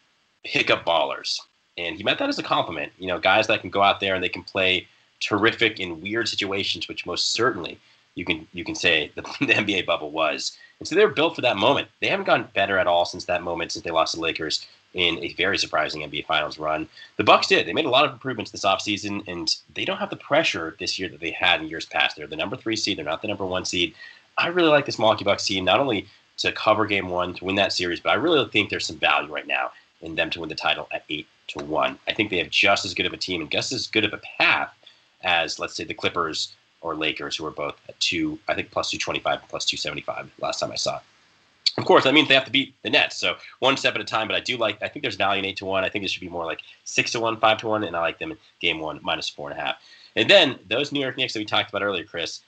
pickup 0.44 0.84
ballers. 0.84 1.40
And 1.78 1.96
he 1.96 2.02
meant 2.02 2.18
that 2.18 2.28
as 2.28 2.38
a 2.38 2.42
compliment. 2.42 2.92
You 2.98 3.08
know, 3.08 3.18
guys 3.18 3.46
that 3.46 3.62
can 3.62 3.70
go 3.70 3.82
out 3.82 4.00
there 4.00 4.14
and 4.14 4.22
they 4.22 4.28
can 4.28 4.42
play 4.42 4.86
terrific 5.20 5.80
in 5.80 6.02
weird 6.02 6.28
situations, 6.28 6.88
which 6.88 7.06
most 7.06 7.32
certainly 7.32 7.78
you 8.14 8.24
can 8.24 8.46
you 8.52 8.64
can 8.64 8.74
say 8.74 9.10
the, 9.14 9.22
the 9.40 9.54
NBA 9.54 9.86
bubble 9.86 10.10
was. 10.10 10.56
And 10.78 10.88
so 10.88 10.94
they're 10.94 11.08
built 11.08 11.36
for 11.36 11.42
that 11.42 11.56
moment. 11.56 11.88
They 12.00 12.08
haven't 12.08 12.26
gotten 12.26 12.48
better 12.54 12.76
at 12.78 12.86
all 12.88 13.04
since 13.04 13.24
that 13.26 13.42
moment, 13.42 13.72
since 13.72 13.84
they 13.84 13.90
lost 13.90 14.14
the 14.14 14.20
Lakers 14.20 14.66
in 14.94 15.18
a 15.22 15.32
very 15.34 15.56
surprising 15.56 16.02
NBA 16.02 16.26
Finals 16.26 16.58
run. 16.58 16.88
The 17.16 17.24
Bucks 17.24 17.46
did. 17.46 17.66
They 17.66 17.72
made 17.72 17.86
a 17.86 17.90
lot 17.90 18.04
of 18.04 18.12
improvements 18.12 18.50
this 18.50 18.64
offseason, 18.64 19.26
and 19.26 19.54
they 19.74 19.84
don't 19.84 19.98
have 19.98 20.10
the 20.10 20.16
pressure 20.16 20.76
this 20.78 20.98
year 20.98 21.08
that 21.08 21.20
they 21.20 21.30
had 21.30 21.60
in 21.60 21.68
years 21.68 21.86
past. 21.86 22.16
They're 22.16 22.26
the 22.26 22.36
number 22.36 22.56
three 22.56 22.76
seed. 22.76 22.98
They're 22.98 23.04
not 23.04 23.22
the 23.22 23.28
number 23.28 23.46
one 23.46 23.64
seed. 23.64 23.94
I 24.36 24.48
really 24.48 24.68
like 24.68 24.84
this 24.84 24.98
Milwaukee 24.98 25.24
Bucks 25.24 25.46
team, 25.46 25.64
not 25.64 25.80
only 25.80 26.08
to 26.38 26.52
cover 26.52 26.86
game 26.86 27.08
one 27.08 27.34
to 27.34 27.44
win 27.44 27.54
that 27.56 27.72
series. 27.72 28.00
But 28.00 28.10
I 28.10 28.14
really 28.14 28.46
think 28.50 28.68
there's 28.68 28.86
some 28.86 28.98
value 28.98 29.32
right 29.32 29.46
now 29.46 29.70
in 30.00 30.14
them 30.14 30.30
to 30.30 30.40
win 30.40 30.48
the 30.48 30.54
title 30.54 30.88
at 30.92 31.04
eight 31.08 31.26
to 31.48 31.64
one. 31.64 31.98
I 32.08 32.12
think 32.12 32.30
they 32.30 32.38
have 32.38 32.50
just 32.50 32.84
as 32.84 32.94
good 32.94 33.06
of 33.06 33.12
a 33.12 33.18
team 33.18 33.40
and 33.40 33.50
just 33.50 33.72
as 33.72 33.86
good 33.86 34.04
of 34.04 34.12
a 34.12 34.20
path 34.38 34.74
as 35.22 35.58
let's 35.58 35.76
say 35.76 35.84
the 35.84 35.94
Clippers 35.94 36.54
or 36.82 36.94
Lakers, 36.94 37.36
who 37.36 37.46
are 37.46 37.50
both 37.50 37.76
at 37.88 37.98
two, 38.00 38.38
I 38.48 38.54
think 38.54 38.70
plus 38.70 38.90
two 38.90 38.98
twenty 38.98 39.20
five 39.20 39.40
and 39.40 39.48
plus 39.48 39.64
two 39.64 39.76
seventy 39.76 40.02
five 40.02 40.30
last 40.40 40.60
time 40.60 40.72
I 40.72 40.76
saw. 40.76 41.00
Of 41.78 41.86
course, 41.86 42.04
that 42.04 42.12
means 42.12 42.28
they 42.28 42.34
have 42.34 42.44
to 42.44 42.50
beat 42.50 42.74
the 42.82 42.90
Nets. 42.90 43.16
So 43.16 43.36
one 43.60 43.78
step 43.78 43.94
at 43.94 44.00
a 44.00 44.04
time. 44.04 44.28
But 44.28 44.36
I 44.36 44.40
do 44.40 44.56
like. 44.56 44.82
I 44.82 44.88
think 44.88 45.02
there's 45.02 45.16
value 45.16 45.38
in 45.38 45.46
eight 45.46 45.56
to 45.58 45.64
one. 45.64 45.84
I 45.84 45.88
think 45.88 46.04
it 46.04 46.10
should 46.10 46.20
be 46.20 46.28
more 46.28 46.44
like 46.44 46.60
six 46.84 47.12
to 47.12 47.20
one, 47.20 47.38
five 47.38 47.58
to 47.58 47.68
one, 47.68 47.84
and 47.84 47.96
I 47.96 48.00
like 48.00 48.18
them 48.18 48.32
in 48.32 48.38
game 48.60 48.78
one 48.78 49.00
minus 49.02 49.28
four 49.28 49.50
and 49.50 49.58
a 49.58 49.62
half. 49.62 49.76
And 50.14 50.28
then 50.28 50.58
those 50.68 50.92
New 50.92 51.00
York 51.00 51.16
Knicks 51.16 51.32
that 51.32 51.38
we 51.38 51.46
talked 51.46 51.70
about 51.70 51.82
earlier, 51.82 52.04
Chris 52.04 52.42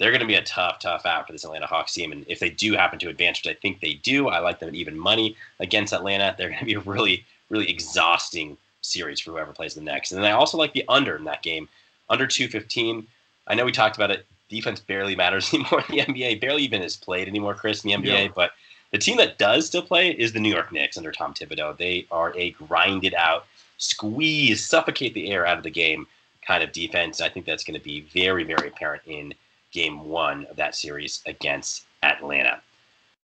they're 0.00 0.10
going 0.10 0.20
to 0.20 0.26
be 0.26 0.34
a 0.34 0.42
tough, 0.42 0.78
tough 0.78 1.04
out 1.04 1.26
for 1.26 1.32
this 1.32 1.44
Atlanta 1.44 1.66
Hawks 1.66 1.92
team. 1.92 2.10
And 2.10 2.24
if 2.26 2.40
they 2.40 2.48
do 2.48 2.72
happen 2.72 2.98
to 3.00 3.10
advance, 3.10 3.38
which 3.44 3.54
I 3.54 3.60
think 3.60 3.80
they 3.80 3.94
do, 3.94 4.28
I 4.28 4.38
like 4.38 4.58
them 4.58 4.70
at 4.70 4.74
even 4.74 4.98
money 4.98 5.36
against 5.60 5.92
Atlanta. 5.92 6.34
They're 6.36 6.48
going 6.48 6.58
to 6.58 6.64
be 6.64 6.74
a 6.74 6.80
really, 6.80 7.26
really 7.50 7.68
exhausting 7.68 8.56
series 8.80 9.20
for 9.20 9.32
whoever 9.32 9.52
plays 9.52 9.74
the 9.74 9.82
next. 9.82 10.10
And 10.10 10.18
then 10.18 10.30
I 10.30 10.34
also 10.34 10.56
like 10.56 10.72
the 10.72 10.86
under 10.88 11.16
in 11.16 11.24
that 11.24 11.42
game, 11.42 11.68
under 12.08 12.26
215. 12.26 13.06
I 13.50 13.54
know 13.54 13.64
we 13.64 13.72
talked 13.72 13.96
about 13.96 14.12
it. 14.12 14.26
Defense 14.48 14.80
barely 14.80 15.16
matters 15.16 15.52
anymore 15.54 15.82
in 15.88 15.96
the 15.96 16.02
NBA. 16.04 16.40
Barely 16.40 16.62
even 16.62 16.82
is 16.82 16.96
played 16.96 17.28
anymore, 17.28 17.54
Chris, 17.54 17.84
in 17.84 17.90
the 17.90 17.96
NBA. 17.96 18.26
Yeah. 18.26 18.32
But 18.34 18.52
the 18.92 18.98
team 18.98 19.16
that 19.16 19.38
does 19.38 19.66
still 19.66 19.82
play 19.82 20.10
is 20.10 20.32
the 20.32 20.40
New 20.40 20.52
York 20.52 20.72
Knicks 20.72 20.96
under 20.96 21.12
Tom 21.12 21.34
Thibodeau. 21.34 21.76
They 21.76 22.06
are 22.10 22.32
a 22.36 22.50
grinded 22.52 23.14
out, 23.14 23.46
squeeze, 23.78 24.64
suffocate 24.64 25.14
the 25.14 25.30
air 25.30 25.46
out 25.46 25.58
of 25.58 25.64
the 25.64 25.70
game 25.70 26.06
kind 26.46 26.62
of 26.62 26.72
defense. 26.72 27.20
I 27.20 27.28
think 27.28 27.44
that's 27.44 27.64
going 27.64 27.78
to 27.78 27.84
be 27.84 28.02
very, 28.12 28.44
very 28.44 28.68
apparent 28.68 29.02
in 29.06 29.34
game 29.72 30.08
one 30.08 30.46
of 30.46 30.56
that 30.56 30.74
series 30.74 31.22
against 31.26 31.84
Atlanta. 32.02 32.60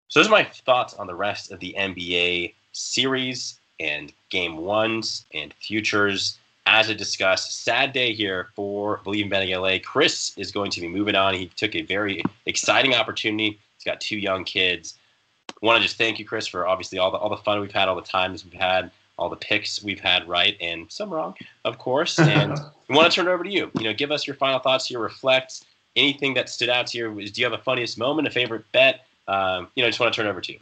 So 0.10 0.20
those 0.20 0.28
are 0.28 0.32
my 0.32 0.44
thoughts 0.44 0.96
on 0.96 1.08
the 1.08 1.16
rest 1.16 1.52
of 1.52 1.60
the 1.60 1.76
NBA 1.78 2.54
series 2.72 3.60
and 3.80 4.12
game 4.30 4.58
ones 4.58 5.26
and 5.34 5.54
futures. 5.56 6.38
As 6.67 6.89
I 6.89 6.93
discussed, 6.93 7.63
sad 7.63 7.93
day 7.93 8.13
here 8.13 8.49
for 8.56 8.99
Bleav 9.06 9.23
in 9.23 9.30
Betting 9.30 9.56
LA. 9.56 9.78
Chris 9.84 10.34
is 10.38 10.51
going 10.51 10.71
to 10.71 10.82
be 10.82 10.88
moving 10.88 11.15
on. 11.15 11.34
He 11.34 11.47
took 11.47 11.75
a 11.75 11.84
very 11.84 12.23
exciting 12.47 12.95
opportunity. 12.95 13.60
He's 13.78 13.86
got 13.86 14.01
two 14.01 14.17
young 14.17 14.43
kids. 14.43 14.95
I 15.49 15.65
want 15.65 15.78
to 15.78 15.84
just 15.84 15.97
thank 15.97 16.17
you, 16.17 16.25
Chris, 16.25 16.47
for 16.47 16.67
obviously 16.67 16.97
all 16.97 17.12
the 17.12 17.17
all 17.17 17.30
the 17.30 17.38
fun 17.38 17.62
we've 17.62 17.71
had, 17.71 17.88
all 17.88 17.95
the 17.95 18.01
times 18.01 18.43
we've 18.43 18.54
had 18.60 18.91
all 19.17 19.30
the 19.30 19.36
picks 19.36 19.82
we've 19.84 19.99
had 19.99 20.28
right 20.28 20.58
and 20.60 20.91
some 20.91 21.10
wrong, 21.10 21.36
of 21.63 21.78
course. 21.78 22.19
And 22.25 22.60
we 22.88 22.95
want 22.95 23.12
to 23.12 23.15
turn 23.15 23.28
it 23.28 23.32
over 23.32 23.43
to 23.43 23.49
you. 23.49 23.71
You 23.75 23.86
know, 23.86 23.93
give 23.93 24.12
us 24.12 24.28
your 24.28 24.36
final 24.36 24.60
thoughts 24.60 24.88
here, 24.88 24.99
reflect 24.99 25.65
anything 25.95 26.34
that 26.34 26.49
stood 26.49 26.69
out 26.69 26.88
to 26.88 26.97
you. 26.97 27.30
Do 27.30 27.41
you 27.41 27.45
have 27.45 27.58
a 27.58 27.63
funniest 27.63 27.97
moment, 27.97 28.28
a 28.28 28.32
favorite 28.32 28.69
bet? 28.71 29.06
Um, 29.28 29.69
you 29.75 29.82
know, 29.82 29.88
I 29.88 29.89
just 29.89 29.99
want 29.99 30.13
to 30.13 30.17
turn 30.17 30.28
it 30.28 30.30
over 30.30 30.41
to 30.41 30.54
you. 30.54 30.60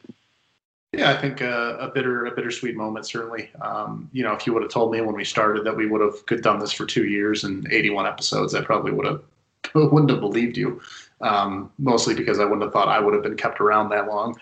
Yeah, 0.94 1.12
I 1.12 1.18
think 1.18 1.42
uh, 1.42 1.78
a 1.80 1.88
bitter, 1.88 2.28
a 2.28 2.32
bittersweet 2.32 2.76
moment. 2.76 3.08
Certainly, 3.08 3.50
um, 3.62 4.10
you 4.14 4.24
know, 4.24 4.34
if 4.34 4.46
you 4.46 4.54
would 4.54 4.62
have 4.62 4.72
told 4.72 4.92
me 4.92 5.02
when 5.02 5.16
we 5.16 5.26
started 5.26 5.66
that 5.66 5.76
we 5.76 5.88
would 5.88 6.02
have 6.02 6.42
done 6.42 6.60
this 6.60 6.72
for 6.72 6.86
two 6.86 7.08
years 7.08 7.44
and 7.44 7.68
81 7.72 8.06
episodes, 8.06 8.54
I 8.54 8.62
probably 8.62 8.92
would 8.92 9.08
have 9.08 9.24
wouldn't 9.74 10.12
have 10.12 10.20
believed 10.20 10.56
you. 10.56 10.82
Um, 11.22 11.72
mostly 11.80 12.14
because 12.14 12.40
I 12.40 12.44
wouldn't 12.44 12.62
have 12.62 12.74
thought 12.74 12.90
I 12.90 13.00
would 13.00 13.14
have 13.14 13.24
been 13.24 13.38
kept 13.38 13.60
around 13.60 13.90
that 13.90 14.08
long. 14.08 14.38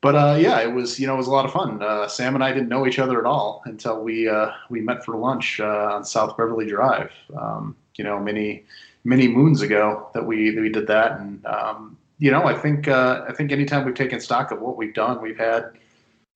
But 0.00 0.14
uh, 0.14 0.38
yeah, 0.40 0.60
it 0.60 0.72
was 0.72 0.98
you 0.98 1.06
know 1.06 1.14
it 1.14 1.18
was 1.18 1.26
a 1.26 1.32
lot 1.32 1.44
of 1.44 1.52
fun. 1.52 1.82
Uh, 1.82 2.08
Sam 2.08 2.34
and 2.34 2.44
I 2.44 2.52
didn't 2.52 2.68
know 2.68 2.86
each 2.86 3.00
other 3.00 3.18
at 3.18 3.26
all 3.26 3.62
until 3.66 4.02
we 4.02 4.28
uh, 4.28 4.52
we 4.70 4.80
met 4.80 5.04
for 5.04 5.16
lunch 5.16 5.60
uh, 5.60 5.90
on 5.92 6.04
South 6.04 6.36
Beverly 6.36 6.66
Drive. 6.66 7.10
Um, 7.36 7.76
you 7.96 8.04
know, 8.04 8.18
many 8.20 8.64
many 9.04 9.28
moons 9.28 9.60
ago 9.60 10.08
that 10.14 10.24
we 10.24 10.50
that 10.50 10.60
we 10.60 10.70
did 10.70 10.86
that, 10.86 11.18
and 11.18 11.44
um, 11.44 11.97
you 12.18 12.30
know, 12.30 12.44
I 12.44 12.54
think 12.54 12.88
uh, 12.88 13.24
I 13.28 13.32
think 13.32 13.52
anytime 13.52 13.84
we've 13.84 13.94
taken 13.94 14.20
stock 14.20 14.50
of 14.50 14.60
what 14.60 14.76
we've 14.76 14.94
done, 14.94 15.22
we've 15.22 15.38
had 15.38 15.70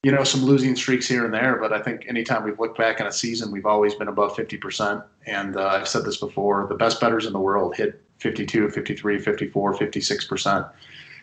you 0.03 0.12
know 0.12 0.25
some 0.25 0.42
losing 0.42 0.77
streaks 0.77 1.07
here 1.09 1.25
and 1.25 1.35
there, 1.35 1.59
but 1.61 1.73
I 1.73 1.83
think 1.83 2.07
anytime 2.09 2.45
we've 2.45 2.59
looked 2.59 2.79
back 2.79 3.01
on 3.01 3.07
a 3.07 3.12
season, 3.12 3.51
we've 3.51 3.66
always 3.66 3.95
been 3.95 4.09
above 4.09 4.35
50%. 4.37 5.05
And 5.27 5.57
uh, 5.57 5.66
I've 5.66 5.88
said 5.88 6.05
this 6.05 6.16
before: 6.16 6.66
the 6.68 6.77
best 6.77 7.01
bettors 7.01 7.27
in 7.27 7.33
the 7.33 7.40
world 7.40 7.77
hit 7.77 8.01
52, 8.18 8.71
53, 8.71 9.18
54, 9.18 9.75
56%, 9.75 10.71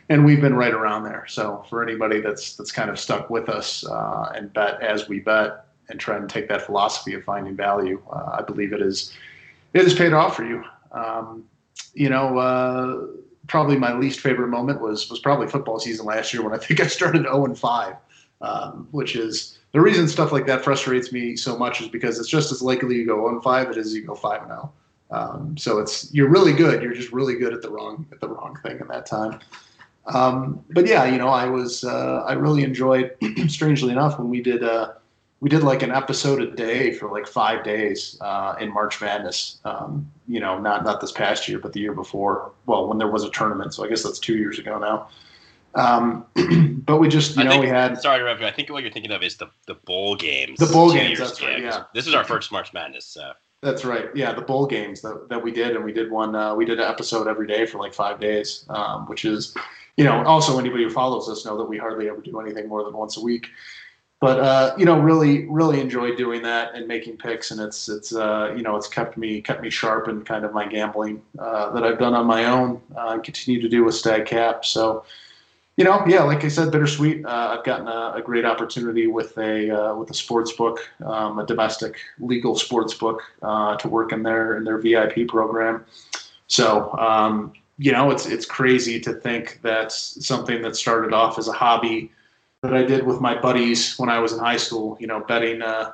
and 0.10 0.26
we've 0.26 0.42
been 0.42 0.56
right 0.56 0.74
around 0.74 1.04
there. 1.04 1.26
So 1.28 1.66
for 1.70 1.82
anybody 1.82 2.20
that's 2.20 2.58
that's 2.58 2.72
kind 2.72 2.90
of 2.90 3.00
stuck 3.00 3.30
with 3.30 3.48
us 3.48 3.86
uh, 3.88 4.34
and 4.36 4.52
bet 4.54 4.82
as 4.82 5.08
we 5.08 5.20
bet 5.20 5.66
and 5.88 6.00
try 6.00 6.18
and 6.18 6.30
take 6.30 6.50
that 6.50 6.66
philosophy 6.66 7.14
of 7.14 7.24
finding 7.24 7.56
value, 7.56 8.02
uh, 8.12 8.38
I 8.40 8.42
believe 8.42 8.74
it 8.74 8.82
is 8.82 9.14
it 9.74 9.84
has 9.84 9.94
paid 9.94 10.12
off 10.12 10.36
for 10.36 10.44
you. 10.44 10.64
Um, 10.92 11.46
you 11.94 12.10
know 12.10 12.38
uh, 12.38 13.08
probably 13.50 13.78
my 13.78 13.94
least 13.94 14.22
favorite 14.22 14.48
moment 14.48 14.80
was 14.80 15.10
was 15.10 15.20
probably 15.20 15.48
football 15.48 15.80
season 15.80 16.06
last 16.06 16.34
year 16.34 16.44
when 16.44 16.54
I 16.54 16.58
think 16.64 16.80
I 16.80 16.88
started 16.88 17.24
0 17.24 17.46
and 17.46 17.58
5, 17.58 17.96
um, 18.42 18.88
which 18.92 19.16
is 19.16 19.58
the 19.72 19.82
reason 19.82 20.08
stuff 20.08 20.32
like 20.32 20.48
that 20.48 20.64
frustrates 20.64 21.12
me 21.12 21.36
so 21.36 21.58
much 21.58 21.82
is 21.82 21.90
because 21.90 22.20
it's 22.20 22.30
just 22.30 22.52
as 22.52 22.62
likely 22.62 22.96
you 22.96 23.06
go 23.06 23.16
0 23.16 23.36
and 23.36 23.44
5 23.44 23.78
as 23.78 23.94
you 23.94 24.06
go 24.06 24.16
5 24.16 24.42
and 24.44 24.52
0. 24.52 24.74
Um, 25.12 25.58
so 25.58 25.80
it's 25.80 26.14
you're 26.14 26.30
really 26.30 26.54
good. 26.54 26.82
You're 26.82 26.94
just 26.94 27.12
really 27.12 27.36
good 27.36 27.54
at 27.54 27.62
the 27.62 27.70
wrong 27.70 28.06
at 28.12 28.22
the 28.22 28.30
wrong 28.30 28.58
thing 28.64 28.80
in 28.80 28.88
that 28.88 29.06
time. 29.06 29.40
Um, 30.06 30.64
but 30.72 30.88
yeah, 30.88 31.06
you 31.06 31.18
know, 31.18 31.30
I 31.30 31.46
was 31.46 31.84
uh, 31.84 32.24
I 32.28 32.34
really 32.34 32.64
enjoyed. 32.64 33.16
strangely 33.48 33.92
enough, 33.92 34.18
when 34.20 34.30
we 34.30 34.42
did 34.42 34.64
uh, 34.64 34.94
we 35.42 35.50
did 35.50 35.64
like 35.64 35.84
an 35.84 35.92
episode 35.92 36.42
a 36.42 36.52
day 36.52 36.92
for 36.92 37.10
like 37.10 37.26
five 37.26 37.64
days 37.64 38.18
uh, 38.22 38.56
in 38.60 38.74
March 38.74 39.00
Madness. 39.00 39.60
Um, 39.64 40.12
you 40.28 40.40
know, 40.40 40.60
not 40.60 40.84
not 40.84 41.00
this 41.00 41.12
past 41.12 41.48
year, 41.48 41.60
but 41.60 41.74
the 41.74 41.80
year 41.80 41.94
before. 41.94 42.52
Well, 42.66 42.88
when 42.88 42.98
there 42.98 43.08
was 43.08 43.24
a 43.24 43.30
tournament, 43.30 43.74
so 43.74 43.86
I 43.86 43.88
guess 43.88 44.04
that's 44.04 44.20
two 44.20 44.38
years 44.38 44.60
ago 44.60 44.78
now. 44.78 45.10
Um, 45.76 46.26
but 46.86 46.98
we 46.98 47.08
just, 47.08 47.36
you 47.36 47.44
I 47.44 47.46
know, 47.46 47.52
think, 47.52 47.64
we 47.64 47.70
had. 47.70 48.02
Sorry 48.02 48.20
to 48.20 48.24
interrupt 48.24 48.42
you. 48.42 48.48
I 48.48 48.52
think 48.52 48.70
what 48.70 48.84
you're 48.84 48.92
thinking 48.92 49.12
of 49.12 49.24
is 49.24 49.38
the 49.38 49.48
the 49.66 49.76
bowl 49.76 50.16
games. 50.16 50.60
The 50.60 50.66
bowl 50.66 50.92
games. 50.92 51.20
That's 51.20 51.42
right. 51.42 51.62
Yeah. 51.62 51.84
This 51.94 52.08
is 52.08 52.14
our 52.14 52.24
first 52.24 52.52
March 52.52 52.74
Madness. 52.74 53.06
So. 53.06 53.32
That's 53.62 53.84
right. 53.84 54.06
Yeah, 54.16 54.32
the 54.32 54.42
bowl 54.42 54.66
games 54.66 55.02
that, 55.02 55.28
that 55.28 55.44
we 55.44 55.52
did, 55.52 55.76
and 55.76 55.84
we 55.84 55.92
did 55.92 56.10
one. 56.10 56.34
Uh, 56.34 56.56
we 56.56 56.64
did 56.64 56.80
an 56.80 56.86
episode 56.86 57.28
every 57.28 57.46
day 57.46 57.66
for 57.66 57.78
like 57.78 57.94
five 57.94 58.18
days, 58.18 58.64
um, 58.70 59.06
which 59.08 59.26
is, 59.26 59.54
you 59.98 60.06
know, 60.06 60.24
also 60.24 60.58
anybody 60.58 60.86
who 60.86 60.90
follows 60.90 61.28
us 61.28 61.46
know 61.46 61.58
that 61.58 61.66
we 61.66 61.78
hardly 61.78 62.08
ever 62.08 62.22
do 62.22 62.40
anything 62.40 62.70
more 62.70 62.86
than 62.86 62.94
once 62.94 63.18
a 63.18 63.22
week 63.22 63.50
but 64.22 64.40
uh, 64.40 64.76
you 64.78 64.84
know, 64.84 65.00
really, 65.00 65.46
really 65.48 65.80
enjoyed 65.80 66.18
doing 66.18 66.42
that 66.42 66.76
and 66.76 66.88
making 66.88 67.16
picks, 67.18 67.52
and 67.52 67.62
it's 67.62 67.88
it's 67.88 68.14
uh, 68.14 68.54
you 68.56 68.64
know 68.64 68.76
it's 68.76 68.88
kept 68.88 69.18
me 69.18 69.42
kept 69.42 69.62
me 69.62 69.70
sharp 69.70 70.10
in 70.10 70.24
kind 70.24 70.44
of 70.44 70.54
my 70.54 70.68
gambling 70.68 71.22
uh, 71.40 71.72
that 71.72 71.84
I've 71.86 72.00
done 72.00 72.14
on 72.14 72.26
my 72.26 72.46
own 72.46 72.82
uh, 72.98 73.12
and 73.12 73.24
continue 73.24 73.62
to 73.62 73.70
do 73.70 73.86
with 73.86 73.96
StatCap. 73.96 74.66
So, 74.66 75.06
you 75.78 75.86
know, 75.86 76.04
yeah, 76.06 76.24
like 76.24 76.44
I 76.44 76.50
said, 76.50 76.70
bittersweet. 76.70 77.26
Uh, 77.26 77.56
I've 77.58 77.64
gotten 77.64 77.88
a, 77.88 78.14
a, 78.16 78.22
great 78.22 78.44
opportunity 78.44 79.08
with 79.08 79.38
a 79.38 79.72
uh, 79.72 79.96
with 79.96 80.10
a 80.10 80.14
sports 80.14 80.52
book, 80.52 80.80
um, 81.06 81.40
a 81.40 81.46
domestic 81.46 81.96
legal 82.20 82.58
sports 82.58 82.94
book, 82.94 83.22
to 83.42 83.88
work 83.88 84.12
in 84.12 84.24
their 84.24 84.58
in 84.58 84.66
their 84.66 84.80
VIP 84.80 85.30
program. 85.30 85.86
So. 86.48 86.92
Um, 86.98 87.54
you 87.82 87.94
know, 87.94 88.12
it's 88.12 88.26
it's 88.26 88.46
crazy 88.46 89.00
to 89.00 89.14
think 89.14 89.62
that 89.62 89.94
something 89.94 90.62
that 90.64 90.76
started 90.76 91.14
off 91.14 91.40
as 91.40 91.48
a 91.48 91.54
hobby 91.54 92.12
that 92.62 92.74
I 92.74 92.84
did 92.84 93.06
with 93.06 93.22
my 93.22 93.40
buddies 93.40 93.98
when 93.98 94.10
I 94.10 94.20
was 94.20 94.34
in 94.34 94.40
high 94.40 94.58
school. 94.58 94.98
You 95.00 95.08
know, 95.08 95.22
betting 95.22 95.62
uh, 95.62 95.92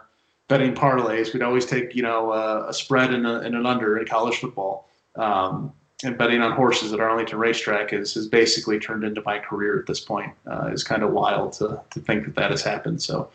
betting 0.47 0.73
parlays. 0.73 1.33
We'd 1.33 1.43
always 1.43 1.65
take 1.65 1.95
you 1.95 2.03
know 2.03 2.31
uh, 2.31 2.65
a 2.67 2.73
spread 2.73 3.13
and, 3.13 3.25
a, 3.25 3.39
and, 3.39 3.55
an 3.55 3.65
under 3.65 3.97
in 3.97 4.05
college 4.05 4.37
football. 4.37 4.89
Um, 5.15 5.73
and 6.03 6.17
betting 6.17 6.41
on 6.41 6.51
horses 6.51 6.91
at 6.91 6.99
Arlington 6.99 7.39
Racetrack 7.39 7.93
is 7.93 8.13
has 8.15 8.27
basically 8.27 8.79
turned 8.79 9.03
into 9.03 9.21
my 9.25 9.39
career 9.39 9.79
at 9.79 9.85
this 9.85 9.99
point. 9.99 10.33
Uh, 10.45 10.69
it's 10.71 10.83
kind 10.83 11.03
of 11.03 11.11
wild 11.11 11.53
to 11.53 11.79
to 11.91 11.99
think 11.99 12.25
that 12.25 12.35
that 12.35 12.51
has 12.51 12.61
happened. 12.61 13.01
So. 13.01 13.29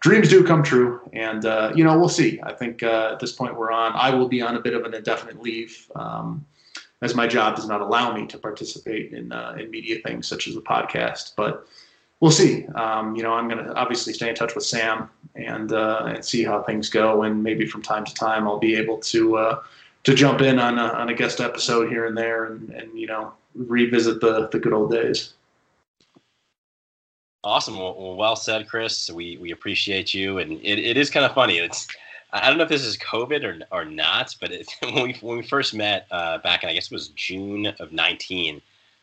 Dreams 0.00 0.28
do 0.28 0.42
come 0.42 0.64
true, 0.64 1.00
and 1.12 1.46
uh, 1.46 1.72
you 1.76 1.84
know 1.84 1.96
we'll 1.96 2.08
see. 2.08 2.40
I 2.42 2.52
think 2.52 2.82
uh, 2.82 3.10
at 3.12 3.20
this 3.20 3.30
point 3.30 3.56
we're 3.56 3.70
on. 3.70 3.92
I 3.94 4.12
will 4.12 4.26
be 4.26 4.42
on 4.42 4.56
a 4.56 4.60
bit 4.60 4.74
of 4.74 4.82
an 4.84 4.94
indefinite 4.94 5.40
leave, 5.40 5.88
um, 5.94 6.44
as 7.02 7.14
my 7.14 7.28
job 7.28 7.54
does 7.54 7.68
not 7.68 7.80
allow 7.80 8.12
me 8.12 8.26
to 8.26 8.36
participate 8.36 9.12
in 9.12 9.30
uh, 9.30 9.54
in 9.60 9.70
media 9.70 10.00
things 10.02 10.26
such 10.26 10.48
as 10.48 10.56
a 10.56 10.60
podcast. 10.60 11.34
But 11.36 11.68
we'll 12.22 12.30
see. 12.30 12.64
Um, 12.68 13.14
you 13.16 13.22
know, 13.22 13.34
I'm 13.34 13.48
going 13.48 13.62
to 13.62 13.74
obviously 13.74 14.14
stay 14.14 14.30
in 14.30 14.34
touch 14.34 14.54
with 14.54 14.64
Sam 14.64 15.10
and 15.34 15.72
uh, 15.72 16.04
and 16.06 16.24
see 16.24 16.42
how 16.42 16.62
things 16.62 16.88
go, 16.88 17.24
and 17.24 17.42
maybe 17.42 17.66
from 17.66 17.82
time 17.82 18.06
to 18.06 18.14
time 18.14 18.48
I'll 18.48 18.58
be 18.58 18.76
able 18.76 18.98
to 18.98 19.36
uh, 19.36 19.62
to 20.04 20.14
jump 20.14 20.40
in 20.40 20.58
on 20.58 20.78
a, 20.78 20.84
on 20.84 21.10
a 21.10 21.14
guest 21.14 21.40
episode 21.40 21.90
here 21.90 22.06
and 22.06 22.16
there, 22.16 22.46
and, 22.46 22.70
and 22.70 22.98
you 22.98 23.06
know 23.06 23.34
revisit 23.54 24.22
the 24.22 24.48
the 24.48 24.58
good 24.58 24.72
old 24.72 24.90
days. 24.90 25.34
Awesome. 27.44 27.76
Well, 27.76 28.16
well 28.16 28.36
said, 28.36 28.68
Chris. 28.68 29.10
We 29.10 29.36
we 29.38 29.50
appreciate 29.50 30.14
you, 30.14 30.38
and 30.38 30.52
it, 30.62 30.78
it 30.78 30.96
is 30.96 31.10
kind 31.10 31.26
of 31.26 31.34
funny. 31.34 31.58
It's 31.58 31.88
I 32.32 32.48
don't 32.48 32.56
know 32.56 32.64
if 32.64 32.70
this 32.70 32.84
is 32.84 32.96
COVID 32.98 33.42
or 33.42 33.58
or 33.76 33.84
not, 33.84 34.36
but 34.40 34.52
it, 34.52 34.72
when 34.82 35.02
we 35.02 35.12
when 35.20 35.38
we 35.38 35.42
first 35.42 35.74
met 35.74 36.06
uh, 36.12 36.38
back 36.38 36.62
in 36.62 36.68
I 36.68 36.74
guess 36.74 36.86
it 36.86 36.92
was 36.92 37.08
June 37.08 37.66
of 37.80 37.90
nineteen 37.90 38.62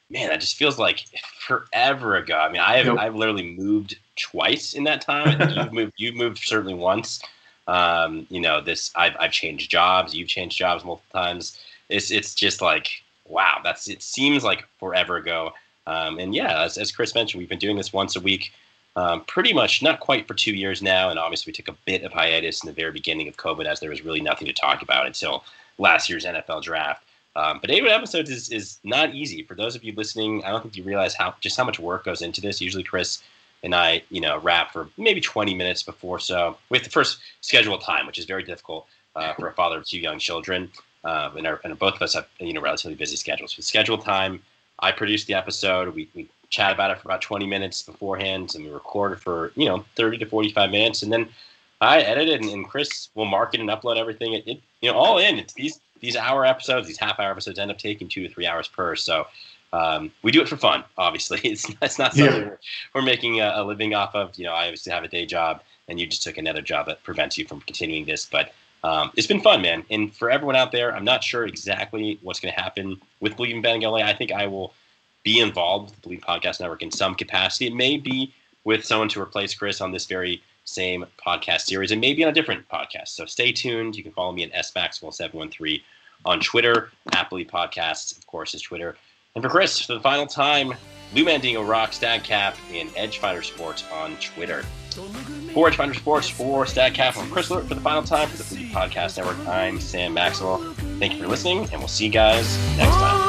man, 0.10 0.30
that 0.30 0.41
just 0.41 0.56
feels 0.56 0.80
like 0.80 1.06
forever 1.39 2.15
ago. 2.15 2.38
I 2.38 2.52
mean, 2.52 2.62
I 2.62 2.78
have 2.78 2.98
I've 2.98 3.15
literally 3.15 3.56
moved 3.56 3.98
twice 4.15 4.74
in 4.74 4.84
that 4.86 5.02
time. 5.02 5.39
you've 5.52 5.74
moved 5.74 5.93
you've 5.98 6.15
moved 6.15 6.39
certainly 6.39 6.74
once. 6.74 7.22
Um, 7.67 8.26
you 8.30 8.41
know, 8.41 8.62
this 8.62 8.91
I've 8.95 9.15
I've 9.19 9.32
changed 9.32 9.69
jobs. 9.69 10.13
You've 10.13 10.28
changed 10.28 10.58
jobs 10.58 10.84
multiple 10.84 11.22
times. 11.22 11.60
It's 11.89 12.12
it's 12.12 12.34
just 12.34 12.62
like 12.62 12.89
wow. 13.26 13.60
That's 13.63 13.88
it 13.88 14.02
seems 14.02 14.43
like 14.43 14.65
forever 14.80 15.17
ago. 15.17 15.54
Um, 15.88 16.19
and 16.19 16.36
yeah, 16.36 16.63
as, 16.63 16.78
as 16.78 16.91
Chris 16.91 17.15
mentioned, 17.15 17.39
we've 17.39 17.50
been 17.50 17.60
doing 17.60 17.78
this 17.78 17.93
once 17.93 18.15
a 18.15 18.19
week. 18.19 18.52
Um, 18.95 19.24
pretty 19.26 19.54
much 19.54 19.82
not 19.82 20.00
quite 20.00 20.28
for 20.28 20.34
two 20.34 20.54
years 20.54 20.82
now, 20.82 21.10
and 21.10 21.17
obviously 21.17 21.52
we 21.52 21.56
took 21.56 21.67
a 21.67 21.78
bit 21.86 22.04
of 22.04 22.12
hiatus 22.12 22.63
in 22.63 22.67
the 22.67 22.74
very 22.74 22.91
beginning 22.91 23.28
of 23.28 23.38
COVID 23.38 23.65
as 23.65 23.80
there 23.80 23.89
was 23.89 24.04
really 24.04 24.19
nothing 24.19 24.48
to 24.48 24.54
talk 24.54 24.82
about 24.82 25.06
until 25.06 25.43
last 25.78 26.10
year's 26.10 26.26
NFL 26.26 26.63
draft. 26.63 27.04
Um, 27.39 27.60
but 27.62 27.71
81 27.71 27.93
episodes 27.93 28.30
is, 28.30 28.49
is 28.49 28.80
not 28.84 29.15
easy. 29.15 29.43
For 29.43 29.56
those 29.56 29.73
of 29.73 29.84
you 29.84 29.93
listening, 29.93 30.43
I 30.43 30.49
don't 30.49 30.62
think 30.62 30.75
you 30.75 30.84
realize 30.84 31.15
how 31.15 31.36
just 31.39 31.56
how 31.56 31.63
much 31.63 31.80
work 31.80 32.04
goes 32.04 32.21
into 32.21 32.41
this. 32.41 32.60
Usually, 32.60 32.84
Chris 32.84 33.23
and 33.63 33.73
I, 33.73 34.04
you 34.10 34.19
know, 34.19 34.39
wrap 34.39 34.73
for 34.73 34.89
maybe 34.97 35.21
20 35.21 35.54
minutes 35.54 35.82
before 35.82 36.19
so 36.19 36.58
with 36.69 36.84
the 36.84 36.89
first 36.89 37.19
scheduled 37.39 37.82
time, 37.82 38.06
which 38.08 38.19
is 38.19 38.25
very 38.25 38.43
difficult 38.43 38.88
uh, 39.15 39.34
for 39.36 39.47
a 39.47 39.54
father 39.54 39.78
of 39.78 39.86
two 39.86 39.99
young 39.99 40.19
children. 40.19 40.69
Uh, 41.06 41.32
and, 41.38 41.47
our, 41.47 41.62
and 41.63 41.80
both 41.80 41.95
of 41.95 42.02
us 42.02 42.13
have 42.13 42.28
you 42.41 42.52
know 42.52 42.60
relatively 42.60 42.95
busy 42.95 43.15
schedules. 43.15 43.56
With 43.56 43.65
scheduled 43.65 44.04
time, 44.04 44.41
I 44.80 44.91
produce 44.91 45.23
the 45.23 45.36
episode. 45.36 45.95
We, 45.95 46.10
we 46.13 46.28
chat 46.49 46.73
about 46.73 46.91
it 46.91 46.99
for 46.99 47.08
about 47.08 47.21
20 47.21 47.47
minutes 47.47 47.84
beforehand, 47.84 48.54
and 48.54 48.65
we 48.65 48.69
record 48.69 49.21
for 49.21 49.54
you 49.56 49.65
know 49.65 49.86
30 49.95 50.17
to 50.17 50.25
45 50.25 50.71
minutes, 50.71 51.04
and 51.04 51.13
then 51.13 51.30
I 51.80 52.02
edit 52.02 52.28
it, 52.28 52.41
and, 52.41 52.49
and 52.49 52.67
Chris 52.67 53.08
will 53.15 53.23
mark 53.23 53.54
it 53.54 53.62
and 53.62 53.69
upload 53.69 53.95
everything. 53.95 54.34
It, 54.34 54.45
it 54.45 54.62
you 54.82 54.91
know 54.91 54.97
all 54.97 55.19
in. 55.19 55.39
It's 55.39 55.54
these 55.54 55.80
these 55.99 56.15
hour 56.15 56.45
episodes, 56.45 56.88
these 56.88 56.97
half 56.97 57.19
hour 57.19 57.31
episodes 57.31 57.59
end 57.59 57.71
up 57.71 57.77
taking 57.77 58.07
two 58.07 58.27
to 58.27 58.33
three 58.33 58.45
hours 58.45 58.67
per. 58.67 58.95
So 58.95 59.27
um, 59.73 60.12
we 60.23 60.31
do 60.31 60.41
it 60.41 60.49
for 60.49 60.57
fun, 60.57 60.83
obviously. 60.97 61.39
It's, 61.43 61.69
it's 61.81 61.99
not 61.99 62.13
something 62.13 62.43
yeah. 62.43 62.55
we're, 62.93 63.01
making 63.01 63.41
a, 63.41 63.51
a, 63.55 63.63
living 63.63 63.93
off 63.93 64.15
of. 64.15 64.38
You 64.38 64.45
know, 64.45 64.53
I 64.53 64.65
obviously 64.65 64.91
have 64.91 65.03
a 65.03 65.07
day 65.07 65.25
job, 65.25 65.62
and 65.88 65.99
you 65.99 66.07
just 66.07 66.23
took 66.23 66.38
another 66.38 66.62
job 66.62 66.88
that 66.88 67.03
prevents 67.03 67.38
you 67.38 67.45
from 67.45 67.62
continuing 67.62 68.05
this. 68.05 68.25
But 68.25 68.53
um, 68.83 69.12
it's 69.15 69.27
been 69.27 69.41
fun, 69.41 69.62
man. 69.62 69.83
And 69.89 70.13
for 70.15 70.31
everyone 70.31 70.55
out 70.55 70.71
there, 70.71 70.95
I'm 70.95 71.05
not 71.05 71.23
sure 71.23 71.45
exactly 71.45 72.19
what's 72.21 72.39
going 72.39 72.53
to 72.53 72.59
happen 72.59 72.99
with 73.19 73.35
Bleav 73.35 73.63
in 73.63 73.81
LA. 73.81 73.97
I 73.97 74.13
think 74.13 74.31
I 74.31 74.47
will 74.47 74.73
be 75.23 75.39
involved 75.39 75.91
with 75.91 76.01
the 76.01 76.09
Bleav 76.09 76.21
Podcast 76.21 76.59
Network 76.59 76.81
in 76.81 76.91
some 76.91 77.13
capacity. 77.13 77.67
It 77.67 77.75
may 77.75 77.97
be 77.97 78.33
with 78.63 78.85
someone 78.85 79.09
to 79.09 79.21
replace 79.21 79.53
Chris 79.53 79.81
on 79.81 79.91
this 79.91 80.05
very 80.05 80.41
same 80.69 81.05
podcast 81.23 81.62
series 81.62 81.91
and 81.91 81.99
maybe 81.99 82.23
on 82.23 82.29
a 82.29 82.34
different 82.34 82.67
podcast. 82.69 83.10
So 83.10 83.25
stay 83.25 83.51
tuned. 83.51 83.95
You 83.95 84.03
can 84.03 84.12
follow 84.12 84.32
me 84.32 84.43
at 84.43 84.53
smaxwell713 84.65 85.82
on 86.25 86.39
Twitter. 86.39 86.91
Happily 87.13 87.45
Podcasts, 87.45 88.17
of 88.17 88.25
course, 88.27 88.53
is 88.53 88.62
Twitter. 88.62 88.95
And 89.36 89.43
for 89.43 89.49
Chris, 89.49 89.79
for 89.79 89.93
the 89.93 89.99
final 89.99 90.25
time, 90.25 90.73
Lou 91.13 91.23
Mandingo 91.23 91.63
Rock, 91.63 91.91
StatCap, 91.91 92.55
and 92.71 92.89
Edgefinder 92.91 93.43
Sports 93.43 93.84
on 93.91 94.15
Twitter. 94.17 94.63
For 95.53 95.67
Edge 95.67 95.75
Finder 95.75 95.93
Sports, 95.93 96.29
for 96.29 96.65
StatCap, 96.65 97.13
from 97.13 97.29
Chris 97.29 97.49
Lurt 97.49 97.67
for 97.67 97.75
the 97.75 97.82
final 97.82 98.03
time 98.03 98.27
for 98.27 98.38
the 98.38 98.43
Bleav 98.43 98.71
Podcast 98.71 99.17
Network, 99.17 99.47
I'm 99.47 99.79
Sam 99.79 100.13
Maxwell. 100.13 100.58
Thank 100.99 101.13
you 101.13 101.21
for 101.21 101.27
listening, 101.27 101.62
and 101.71 101.79
we'll 101.79 101.88
see 101.88 102.05
you 102.05 102.12
guys 102.12 102.58
next 102.77 102.95
time. 102.95 103.28